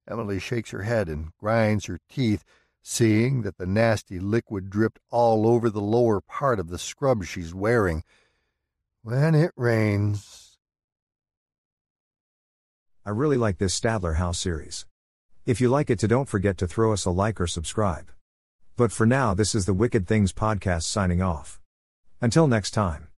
Emily 0.08 0.38
shakes 0.38 0.70
her 0.70 0.82
head 0.82 1.08
and 1.08 1.30
grinds 1.38 1.86
her 1.86 1.98
teeth, 2.08 2.44
seeing 2.82 3.42
that 3.42 3.58
the 3.58 3.66
nasty 3.66 4.18
liquid 4.18 4.70
dripped 4.70 5.00
all 5.10 5.46
over 5.46 5.68
the 5.68 5.80
lower 5.80 6.20
part 6.20 6.60
of 6.60 6.68
the 6.68 6.78
scrub 6.78 7.24
she's 7.24 7.54
wearing. 7.54 8.04
When 9.02 9.34
it 9.34 9.52
rains. 9.56 10.58
I 13.04 13.10
really 13.10 13.36
like 13.36 13.58
this 13.58 13.78
Stadler 13.78 14.16
House 14.16 14.38
series. 14.38 14.84
If 15.48 15.62
you 15.62 15.70
like 15.70 15.88
it, 15.88 15.98
to 16.00 16.06
don't 16.06 16.28
forget 16.28 16.58
to 16.58 16.66
throw 16.66 16.92
us 16.92 17.06
a 17.06 17.10
like 17.10 17.40
or 17.40 17.46
subscribe. 17.46 18.10
But 18.76 18.92
for 18.92 19.06
now, 19.06 19.32
this 19.32 19.54
is 19.54 19.64
the 19.64 19.72
Wicked 19.72 20.06
Things 20.06 20.30
Podcast 20.30 20.82
signing 20.82 21.22
off. 21.22 21.58
Until 22.20 22.46
next 22.46 22.72
time. 22.72 23.08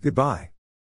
Goodbye. 0.00 0.51